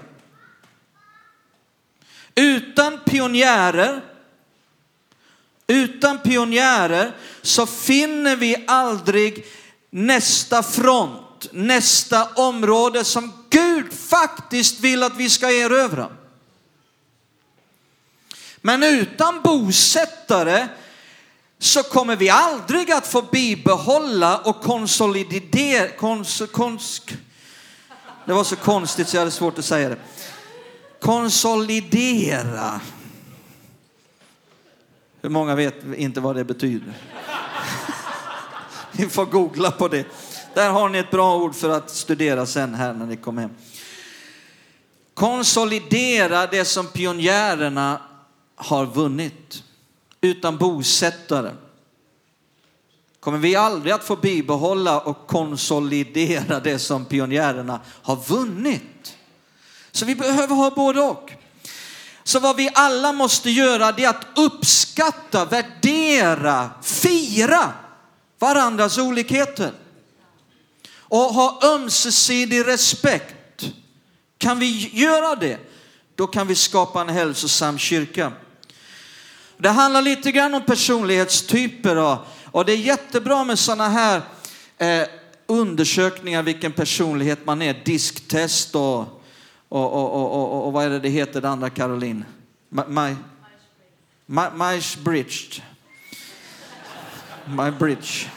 Utan 2.40 3.00
pionjärer, 3.06 4.02
utan 5.68 6.20
pionjärer 6.20 7.16
så 7.42 7.66
finner 7.66 8.36
vi 8.36 8.66
aldrig 8.68 9.46
nästa 9.90 10.64
front, 10.64 11.48
nästa 11.52 12.28
område 12.34 13.04
som 13.04 13.46
Gud 13.50 13.94
faktiskt 13.94 14.80
vill 14.80 15.04
att 15.04 15.18
vi 15.18 15.30
ska 15.30 15.52
erövra. 15.52 16.10
Men 18.62 18.84
utan 18.84 19.42
bosättare 19.42 20.68
så 21.60 21.84
kommer 21.84 22.16
vi 22.16 22.30
aldrig 22.30 22.92
att 22.92 23.08
få 23.08 23.22
bibehålla 23.22 24.38
och 24.38 24.62
konsolidera, 24.62 25.88
kons, 25.88 26.42
kons, 26.52 27.02
det 28.26 28.34
var 28.34 28.44
så 28.44 28.56
konstigt 28.56 29.08
så 29.08 29.16
jag 29.16 29.22
hade 29.22 29.32
svårt 29.32 29.60
att 29.60 29.66
säga 29.66 29.90
det. 29.90 29.98
Konsolidera. 31.00 32.82
Hur 35.22 35.30
många 35.30 35.56
vet 35.56 35.76
inte 35.96 36.20
vad 36.20 36.36
det 36.36 36.44
betyder? 36.44 36.94
Ni 38.92 39.10
får 39.10 39.26
googla 39.26 39.72
på 39.72 39.88
det. 39.88 40.08
Där 40.54 40.70
har 40.70 40.90
ni 40.90 40.98
ett 40.98 41.12
bra 41.12 41.36
ord 41.36 41.56
för 41.56 41.70
att 41.70 41.90
studera 41.90 42.46
sen 42.46 42.74
här 42.74 42.94
när 42.94 43.06
ni 43.06 43.18
kommer 43.18 43.42
hem. 43.42 43.52
Konsolidera 45.14 46.48
det 46.48 46.66
som 46.66 46.88
pionjärerna 46.88 48.02
har 48.56 48.86
vunnit 48.86 49.64
utan 50.22 50.58
bosättare 50.58 51.52
kommer 53.20 53.38
vi 53.38 53.56
aldrig 53.56 53.94
att 53.94 54.04
få 54.04 54.16
bibehålla 54.16 55.00
och 55.00 55.28
konsolidera 55.28 56.60
det 56.60 56.80
som 56.80 57.06
pionjärerna 57.06 57.80
har 57.86 58.16
vunnit. 58.16 59.18
Så 59.92 60.06
vi 60.06 60.16
behöver 60.16 60.56
ha 60.56 60.70
både 60.70 61.02
och. 61.02 61.32
Så 62.24 62.40
vad 62.40 62.56
vi 62.56 62.70
alla 62.74 63.14
måste 63.14 63.50
göra 63.50 63.92
det 63.92 64.04
är 64.04 64.10
att 64.10 64.26
uppskatta, 64.36 65.46
värdera, 65.46 66.70
fira 66.84 67.74
varandras 68.40 68.98
olikheter. 68.98 69.72
Och 70.98 71.20
ha 71.20 71.60
ömsesidig 71.64 72.68
respekt. 72.68 73.66
Kan 74.38 74.60
vi 74.60 74.90
göra 74.94 75.36
det, 75.36 75.58
då 76.16 76.28
kan 76.28 76.48
vi 76.48 76.56
skapa 76.56 77.02
en 77.02 77.10
hälsosam 77.10 77.78
kyrka. 77.78 78.32
Det 79.58 79.70
handlar 79.70 80.02
lite 80.02 80.32
grann 80.32 80.54
om 80.54 80.66
personlighetstyper 80.66 81.96
och, 81.96 82.18
och 82.46 82.66
det 82.66 82.72
är 82.74 82.78
jättebra 82.78 83.44
med 83.44 83.60
sådana 83.60 83.90
här 83.90 84.22
eh, 84.78 85.08
undersökningar 85.48 86.44
vilken 86.44 86.72
personlighet 86.72 87.46
man 87.46 87.62
är, 87.62 87.82
disktest 87.86 88.76
och, 88.76 89.19
och, 89.70 89.94
och, 89.94 90.14
och, 90.14 90.54
och, 90.54 90.68
och 90.68 90.74
vad 90.74 90.86
är 90.86 90.90
det 90.90 91.00
det 91.00 91.10
heter 91.10 91.42
det 91.42 91.50
andra 91.50 91.70
Caroline? 91.70 92.26
My, 92.70 92.82
my, 92.88 93.16
my, 94.26 94.44
my 94.54 94.82
bridge. 95.04 95.62
My 97.46 97.72
bridge. 97.72 98.30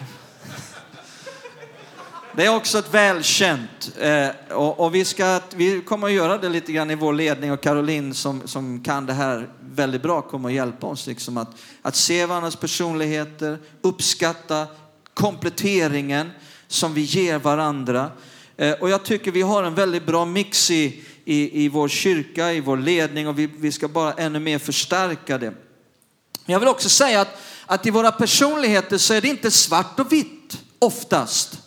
Det 2.36 2.44
är 2.44 2.56
också 2.56 2.78
ett 2.78 2.94
välkänt 2.94 3.96
eh, 4.00 4.28
och, 4.56 4.80
och, 4.80 4.94
vi, 4.94 5.04
ska, 5.04 5.40
vi 5.54 5.80
kommer 5.80 6.06
att 6.06 6.12
göra 6.12 6.38
det 6.38 6.48
lite 6.48 6.72
grann 6.72 6.90
i 6.90 6.94
vår 6.94 7.12
ledning 7.12 7.52
och 7.52 7.60
Caroline 7.60 8.14
som, 8.14 8.48
som 8.48 8.82
kan 8.82 9.06
det 9.06 9.12
här 9.12 9.48
väldigt 9.60 10.02
bra 10.02 10.22
kommer 10.22 10.48
att 10.48 10.54
hjälpa 10.54 10.86
oss 10.86 11.06
liksom 11.06 11.36
att, 11.36 11.48
att 11.82 11.96
se 11.96 12.26
varandras 12.26 12.56
personligheter, 12.56 13.58
uppskatta 13.82 14.66
kompletteringen 15.14 16.30
som 16.68 16.94
vi 16.94 17.00
ger 17.00 17.38
varandra. 17.38 18.10
Eh, 18.56 18.72
och 18.72 18.90
jag 18.90 19.04
tycker 19.04 19.32
vi 19.32 19.42
har 19.42 19.62
en 19.62 19.74
väldigt 19.74 20.06
bra 20.06 20.24
mix 20.24 20.70
i, 20.70 21.04
i, 21.24 21.64
i 21.64 21.68
vår 21.68 21.88
kyrka, 21.88 22.52
i 22.52 22.60
vår 22.60 22.76
ledning 22.76 23.28
och 23.28 23.38
vi, 23.38 23.46
vi 23.46 23.72
ska 23.72 23.88
bara 23.88 24.12
ännu 24.12 24.38
mer 24.38 24.58
förstärka 24.58 25.38
det. 25.38 25.54
Jag 26.46 26.60
vill 26.60 26.68
också 26.68 26.88
säga 26.88 27.20
att, 27.20 27.42
att 27.66 27.86
i 27.86 27.90
våra 27.90 28.12
personligheter 28.12 28.98
så 28.98 29.14
är 29.14 29.20
det 29.20 29.28
inte 29.28 29.50
svart 29.50 30.00
och 30.00 30.12
vitt 30.12 30.58
oftast. 30.78 31.58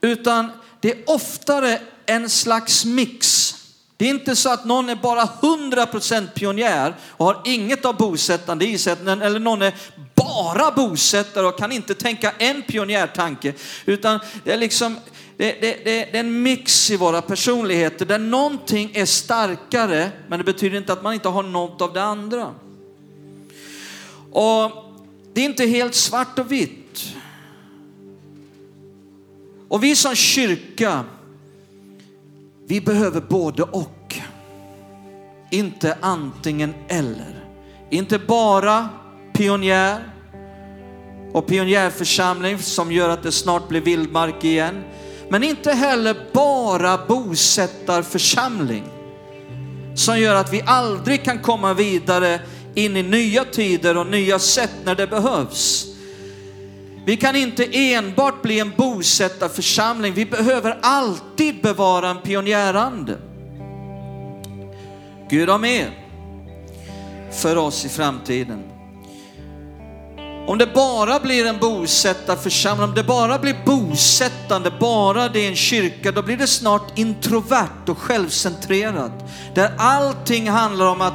Utan 0.00 0.50
det 0.80 0.92
är 0.92 1.02
oftare 1.06 1.80
en 2.06 2.30
slags 2.30 2.84
mix. 2.84 3.54
Det 3.96 4.04
är 4.04 4.10
inte 4.10 4.36
så 4.36 4.52
att 4.52 4.64
någon 4.64 4.88
är 4.88 4.96
bara 4.96 5.24
100% 5.24 6.28
pionjär 6.34 6.94
och 7.00 7.26
har 7.26 7.42
inget 7.44 7.84
av 7.84 7.96
bosättande 7.96 8.66
i 8.66 8.78
sig, 8.78 8.96
eller 9.06 9.38
någon 9.38 9.62
är 9.62 9.74
bara 10.14 10.70
bosättare 10.70 11.46
och 11.46 11.58
kan 11.58 11.72
inte 11.72 11.94
tänka 11.94 12.32
en 12.38 12.62
pionjärtanke. 12.62 13.54
Utan 13.86 14.20
det 14.44 14.52
är 14.52 14.56
liksom 14.56 14.96
det, 15.38 15.60
det, 15.60 15.84
det, 15.84 16.08
det, 16.12 16.18
är 16.18 16.20
en 16.20 16.42
mix 16.42 16.90
i 16.90 16.96
våra 16.96 17.22
personligheter 17.22 18.06
där 18.06 18.18
någonting 18.18 18.90
är 18.94 19.04
starkare, 19.04 20.10
men 20.28 20.38
det 20.38 20.44
betyder 20.44 20.78
inte 20.78 20.92
att 20.92 21.02
man 21.02 21.14
inte 21.14 21.28
har 21.28 21.42
något 21.42 21.82
av 21.82 21.92
det 21.92 22.02
andra. 22.02 22.54
Och 24.32 24.72
det 25.32 25.40
är 25.40 25.44
inte 25.44 25.64
helt 25.66 25.94
svart 25.94 26.38
och 26.38 26.52
vitt. 26.52 27.14
Och 29.68 29.84
vi 29.84 29.96
som 29.96 30.14
kyrka, 30.14 31.04
vi 32.66 32.80
behöver 32.80 33.20
både 33.20 33.62
och. 33.62 34.14
Inte 35.50 35.98
antingen 36.00 36.74
eller. 36.88 37.44
Inte 37.90 38.18
bara 38.18 38.88
pionjär 39.32 40.12
och 41.32 41.46
pionjärförsamling 41.46 42.58
som 42.58 42.92
gör 42.92 43.08
att 43.08 43.22
det 43.22 43.32
snart 43.32 43.68
blir 43.68 43.80
vildmark 43.80 44.44
igen. 44.44 44.84
Men 45.30 45.42
inte 45.42 45.72
heller 45.72 46.16
bara 46.32 46.98
bosättarförsamling 47.06 48.84
som 49.94 50.20
gör 50.20 50.34
att 50.34 50.52
vi 50.52 50.62
aldrig 50.66 51.24
kan 51.24 51.38
komma 51.38 51.74
vidare 51.74 52.40
in 52.74 52.96
i 52.96 53.02
nya 53.02 53.44
tider 53.44 53.96
och 53.96 54.06
nya 54.06 54.38
sätt 54.38 54.74
när 54.84 54.94
det 54.94 55.06
behövs. 55.06 55.86
Vi 57.06 57.16
kan 57.16 57.36
inte 57.36 57.68
enbart 57.72 58.42
bli 58.42 58.60
en 58.60 58.72
bosättarförsamling. 58.76 60.14
Vi 60.14 60.26
behöver 60.26 60.78
alltid 60.82 61.62
bevara 61.62 62.08
en 62.08 62.22
pionjärande. 62.22 63.18
Gud 65.30 65.48
har 65.48 65.58
mer 65.58 65.90
för 67.32 67.56
oss 67.56 67.84
i 67.84 67.88
framtiden. 67.88 68.67
Om 70.48 70.58
det 70.58 70.66
bara 70.66 71.20
blir 71.20 71.46
en 71.46 71.58
bosättarförsamling, 71.58 72.84
om 72.88 72.94
det 72.94 73.02
bara 73.02 73.38
blir 73.38 73.56
bosättande, 73.64 74.70
bara 74.80 75.28
det 75.28 75.40
är 75.40 75.48
en 75.48 75.56
kyrka, 75.56 76.12
då 76.12 76.22
blir 76.22 76.36
det 76.36 76.46
snart 76.46 76.98
introvert 76.98 77.88
och 77.88 77.98
självcentrerat. 77.98 79.12
Där 79.54 79.72
allting 79.78 80.48
handlar 80.50 80.86
om 80.86 81.00
att, 81.00 81.14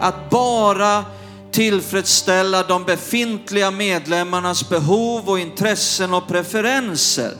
att 0.00 0.30
bara 0.30 1.04
tillfredsställa 1.50 2.62
de 2.62 2.84
befintliga 2.84 3.70
medlemmarnas 3.70 4.68
behov 4.68 5.30
och 5.30 5.38
intressen 5.38 6.14
och 6.14 6.28
preferenser. 6.28 7.30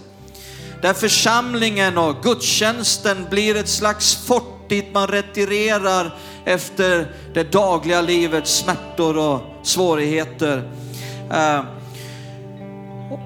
Där 0.83 0.95
församlingen 0.95 1.99
och 1.99 2.23
gudstjänsten 2.23 3.27
blir 3.31 3.57
ett 3.57 3.69
slags 3.69 4.27
fort 4.27 4.69
dit 4.69 4.95
man 4.95 5.09
retirerar 5.09 6.15
efter 6.45 7.15
det 7.35 7.53
dagliga 7.53 8.01
livets 8.01 8.57
smärtor 8.57 9.19
och 9.19 9.41
svårigheter. 9.63 10.84
Eh, 11.31 11.65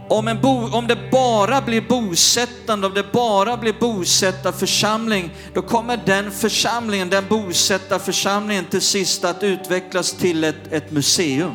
om, 0.09 0.29
en 0.29 0.41
bo, 0.41 0.77
om 0.77 0.87
det 0.87 1.11
bara 1.11 1.61
blir 1.61 1.81
bosättande, 1.81 2.87
om 2.87 2.95
det 2.95 3.13
bara 3.13 3.57
blir 3.57 3.75
bosättarförsamling, 3.81 5.31
då 5.55 5.63
kommer 5.63 6.01
den 6.07 6.31
församlingen, 6.31 7.11
den 7.11 7.25
bosättarförsamlingen 7.29 8.65
till 8.65 8.81
sist 8.81 9.25
att 9.25 9.43
utvecklas 9.43 10.13
till 10.13 10.45
ett, 10.45 10.73
ett 10.73 10.91
museum. 10.91 11.55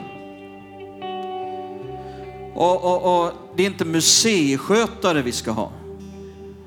Och, 2.56 2.84
och, 2.84 3.25
och 3.25 3.32
det 3.56 3.63
är 3.63 3.67
inte 3.67 3.86
museiskötare 3.86 5.21
vi 5.21 5.32
ska 5.32 5.51
ha. 5.51 5.71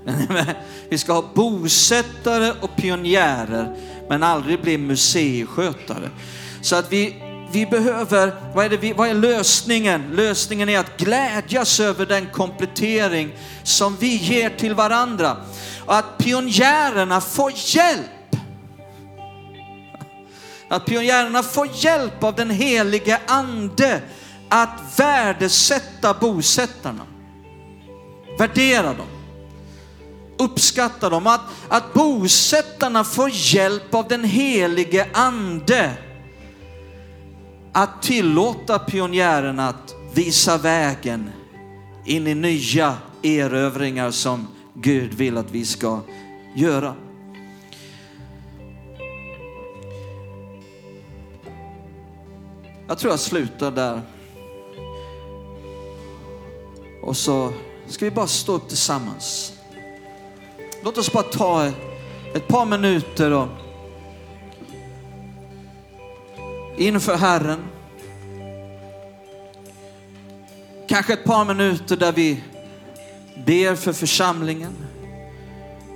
Vi 0.89 0.99
ska 0.99 1.13
ha 1.13 1.25
bosättare 1.35 2.53
och 2.61 2.77
pionjärer, 2.77 3.77
men 4.09 4.23
aldrig 4.23 4.63
bli 4.63 4.79
museiskötare. 4.79 6.11
Så 6.61 6.77
att 6.77 6.93
vi 6.93 7.26
vi 7.51 7.67
behöver, 7.67 8.33
vad 8.55 8.65
är, 8.65 8.69
det, 8.69 8.77
vi, 8.77 8.93
vad 8.93 9.09
är 9.09 9.15
lösningen? 9.15 10.11
Lösningen 10.13 10.69
är 10.69 10.79
att 10.79 10.97
glädjas 10.97 11.81
över 11.81 12.07
den 12.07 12.27
komplettering 12.27 13.35
som 13.63 13.97
vi 13.97 14.17
ger 14.17 14.51
till 14.51 14.75
varandra. 14.75 15.37
Och 15.87 15.97
att 15.97 16.19
pionjärerna 16.19 17.21
får 17.21 17.53
hjälp. 17.57 18.07
Att 20.69 20.87
pionjärerna 20.87 21.43
får 21.43 21.69
hjälp 21.73 22.25
av 22.25 22.35
den 22.35 22.51
helige 22.51 23.21
ande 23.27 24.01
att 24.49 24.81
värdesätta 24.97 26.15
bosättarna. 26.15 27.03
Värdera 28.39 28.95
dem. 28.95 29.07
Uppskatta 30.39 31.11
dem. 31.11 31.27
Att, 31.27 31.41
att 31.69 31.95
bosättarna 31.95 33.05
får 33.05 33.31
hjälp 33.33 33.95
av 33.95 34.09
den 34.09 34.25
helige 34.25 35.07
ande 35.13 35.93
att 37.77 38.03
tillåta 38.03 38.79
pionjärerna 38.79 39.69
att 39.69 39.95
visa 40.15 40.59
vägen 40.59 41.31
in 42.05 42.27
i 42.27 42.35
nya 42.35 42.97
erövringar 43.23 44.11
som 44.11 44.49
Gud 44.75 45.15
vill 45.15 45.37
att 45.37 45.51
vi 45.51 45.65
ska 45.65 46.01
göra. 46.55 46.95
Jag 52.89 52.99
tror 52.99 53.13
jag 53.13 53.21
slutar 53.21 53.71
där. 53.71 54.01
Och 57.03 57.17
så 57.17 57.53
ska 57.87 58.05
vi 58.05 58.11
bara 58.11 58.27
stå 58.27 58.53
upp 58.53 58.69
tillsammans. 58.69 59.53
Låt 60.83 60.99
oss 60.99 61.13
bara 61.13 61.23
ta 61.23 61.73
ett 62.35 62.49
par 62.49 62.67
minuter 62.67 63.33
och 63.33 63.49
inför 66.77 67.17
Herren. 67.17 67.59
Kanske 70.89 71.13
ett 71.13 71.25
par 71.25 71.45
minuter 71.45 71.97
där 71.97 72.13
vi 72.13 72.43
ber 73.47 73.75
för 73.75 73.93
församlingen, 73.93 74.73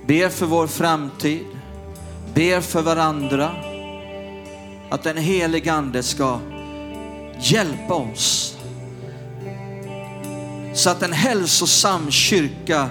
ber 0.07 0.29
för 0.29 0.45
vår 0.45 0.67
framtid, 0.67 1.45
ber 2.33 2.61
för 2.61 2.81
varandra. 2.81 3.51
Att 4.89 5.03
den 5.03 5.17
helige 5.17 5.73
Ande 5.73 6.03
ska 6.03 6.39
hjälpa 7.39 7.93
oss 7.93 8.57
så 10.73 10.89
att 10.89 11.03
en 11.03 11.13
hälsosam 11.13 12.11
kyrka 12.11 12.89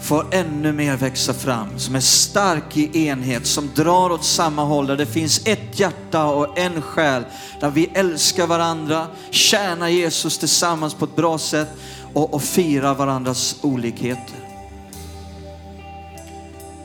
får 0.00 0.26
ännu 0.30 0.72
mer 0.72 0.96
växa 0.96 1.34
fram, 1.34 1.78
som 1.78 1.94
är 1.94 2.00
stark 2.00 2.76
i 2.76 3.06
enhet, 3.06 3.46
som 3.46 3.70
drar 3.74 4.10
åt 4.10 4.24
samma 4.24 4.64
håll, 4.64 4.86
där 4.86 4.96
det 4.96 5.06
finns 5.06 5.40
ett 5.44 5.80
hjärta 5.80 6.24
och 6.24 6.58
en 6.58 6.82
själ, 6.82 7.24
där 7.60 7.70
vi 7.70 7.86
älskar 7.94 8.46
varandra, 8.46 9.06
tjänar 9.30 9.88
Jesus 9.88 10.38
tillsammans 10.38 10.94
på 10.94 11.04
ett 11.04 11.16
bra 11.16 11.38
sätt 11.38 11.68
och, 12.12 12.34
och 12.34 12.42
firar 12.42 12.94
varandras 12.94 13.56
olikheter. 13.62 14.36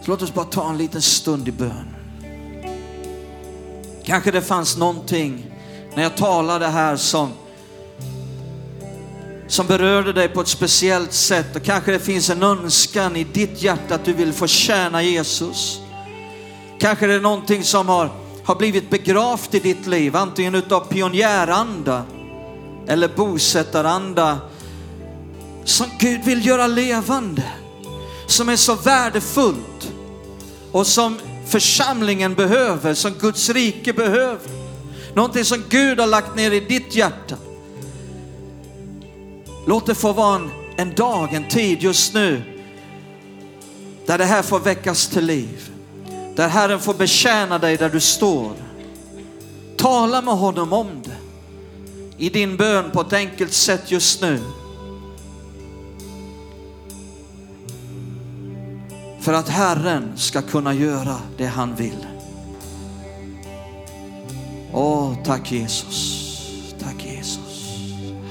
Så 0.02 0.12
låt 0.12 0.22
oss 0.22 0.34
bara 0.34 0.46
ta 0.46 0.70
en 0.70 0.78
liten 0.78 1.02
stund 1.02 1.48
i 1.48 1.52
bön. 1.52 1.96
Kanske 4.04 4.32
det 4.32 4.42
fanns 4.42 4.78
någonting 4.78 5.46
när 5.96 6.04
jag 6.04 6.18
talade 6.18 6.68
här 6.68 6.96
som 6.96 7.30
som 9.54 9.68
berörde 9.68 10.14
dig 10.14 10.28
på 10.28 10.42
ett 10.42 10.48
speciellt 10.48 11.14
sätt 11.14 11.56
och 11.56 11.64
kanske 11.64 11.92
det 11.92 12.00
finns 12.00 12.30
en 12.30 12.44
önskan 12.44 13.16
i 13.16 13.24
ditt 13.24 13.64
hjärta 13.64 13.96
att 13.96 14.06
du 14.06 14.14
vill 14.14 14.34
få 14.34 14.48
tjäna 14.48 15.04
Jesus. 15.04 15.80
Kanske 16.80 17.08
det 17.08 17.14
är 17.14 17.20
någonting 17.20 17.64
som 17.64 17.90
har, 17.90 18.10
har 18.44 18.56
blivit 18.56 18.90
begravt 18.90 19.54
i 19.54 19.60
ditt 19.60 19.88
liv, 19.88 20.16
antingen 20.16 20.56
utav 20.56 20.80
pionjäranda 20.80 22.04
eller 22.88 23.08
bosättaranda 23.08 24.38
som 25.64 25.88
Gud 26.00 26.24
vill 26.26 26.46
göra 26.46 26.68
levande, 26.68 27.44
som 28.28 28.50
är 28.50 28.56
så 28.56 28.76
värdefullt 28.76 29.92
och 30.72 30.88
som 30.88 31.20
församlingen 31.48 32.34
behöver, 32.34 32.94
som 32.94 33.12
Guds 33.12 33.50
rike 33.50 33.94
behöver. 33.94 34.52
Någonting 35.14 35.46
som 35.46 35.64
Gud 35.70 36.00
har 36.00 36.08
lagt 36.08 36.36
ner 36.36 36.52
i 36.52 36.60
ditt 36.60 36.96
hjärta. 36.96 37.36
Låt 39.66 39.86
det 39.86 39.96
få 39.96 40.14
vara 40.14 40.36
en, 40.36 40.52
en 40.78 40.96
dag, 40.96 41.34
en 41.34 41.48
tid 41.48 41.84
just 41.84 42.14
nu 42.14 42.42
där 44.06 44.18
det 44.18 44.26
här 44.26 44.42
får 44.42 44.60
väckas 44.60 45.08
till 45.08 45.26
liv. 45.26 45.72
Där 46.36 46.48
Herren 46.48 46.80
får 46.80 46.94
betjäna 46.94 47.60
dig 47.60 47.78
där 47.78 47.90
du 47.90 48.00
står. 48.00 48.52
Tala 49.78 50.22
med 50.22 50.34
honom 50.34 50.74
om 50.74 50.88
det 51.04 51.18
i 52.18 52.30
din 52.30 52.58
bön 52.58 52.92
på 52.92 53.02
ett 53.02 53.14
enkelt 53.14 53.54
sätt 53.54 53.92
just 53.92 54.22
nu. 54.22 54.40
För 59.20 59.34
att 59.34 59.50
Herren 59.50 60.12
ska 60.16 60.42
kunna 60.42 60.74
göra 60.74 61.18
det 61.38 61.46
han 61.46 61.76
vill. 61.76 62.06
Åh, 64.74 65.14
tack 65.24 65.52
Jesus. 65.52 66.13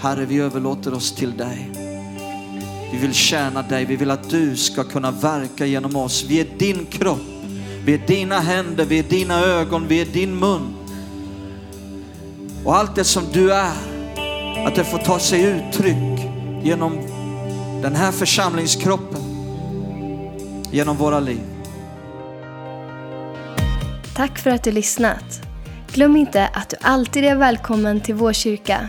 Herre, 0.03 0.25
vi 0.25 0.39
överlåter 0.39 0.95
oss 0.95 1.13
till 1.13 1.37
dig. 1.37 1.71
Vi 2.93 2.99
vill 2.99 3.15
tjäna 3.15 3.63
dig. 3.63 3.85
Vi 3.85 3.97
vill 3.97 4.11
att 4.11 4.31
du 4.31 4.57
ska 4.57 4.85
kunna 4.85 5.11
verka 5.11 5.67
genom 5.67 5.97
oss. 5.97 6.25
Vi 6.29 6.41
är 6.41 6.47
din 6.59 6.87
kropp. 6.87 7.21
Vi 7.85 7.95
är 7.95 8.07
dina 8.07 8.41
händer, 8.41 8.85
vi 8.85 8.99
är 8.99 9.03
dina 9.03 9.41
ögon, 9.41 9.89
vi 9.89 10.01
är 10.01 10.05
din 10.05 10.39
mun. 10.39 10.75
Och 12.65 12.77
allt 12.77 12.95
det 12.95 13.05
som 13.05 13.25
du 13.33 13.53
är, 13.53 13.73
att 14.67 14.75
det 14.75 14.85
får 14.85 14.99
ta 14.99 15.19
sig 15.19 15.43
uttryck 15.43 16.21
genom 16.63 16.99
den 17.83 17.97
här 17.97 18.13
församlingskroppen, 18.13 19.21
genom 20.71 20.97
våra 20.97 21.21
liv. 21.21 21.43
Tack 24.17 24.39
för 24.39 24.51
att 24.51 24.65
du 24.65 24.73
lyssnat. 24.73 25.43
Glöm 25.93 26.17
inte 26.17 26.47
att 26.47 26.71
du 26.71 26.77
alltid 26.81 27.25
är 27.25 27.37
välkommen 27.37 28.01
till 28.01 28.15
vår 28.15 28.33
kyrka. 28.33 28.89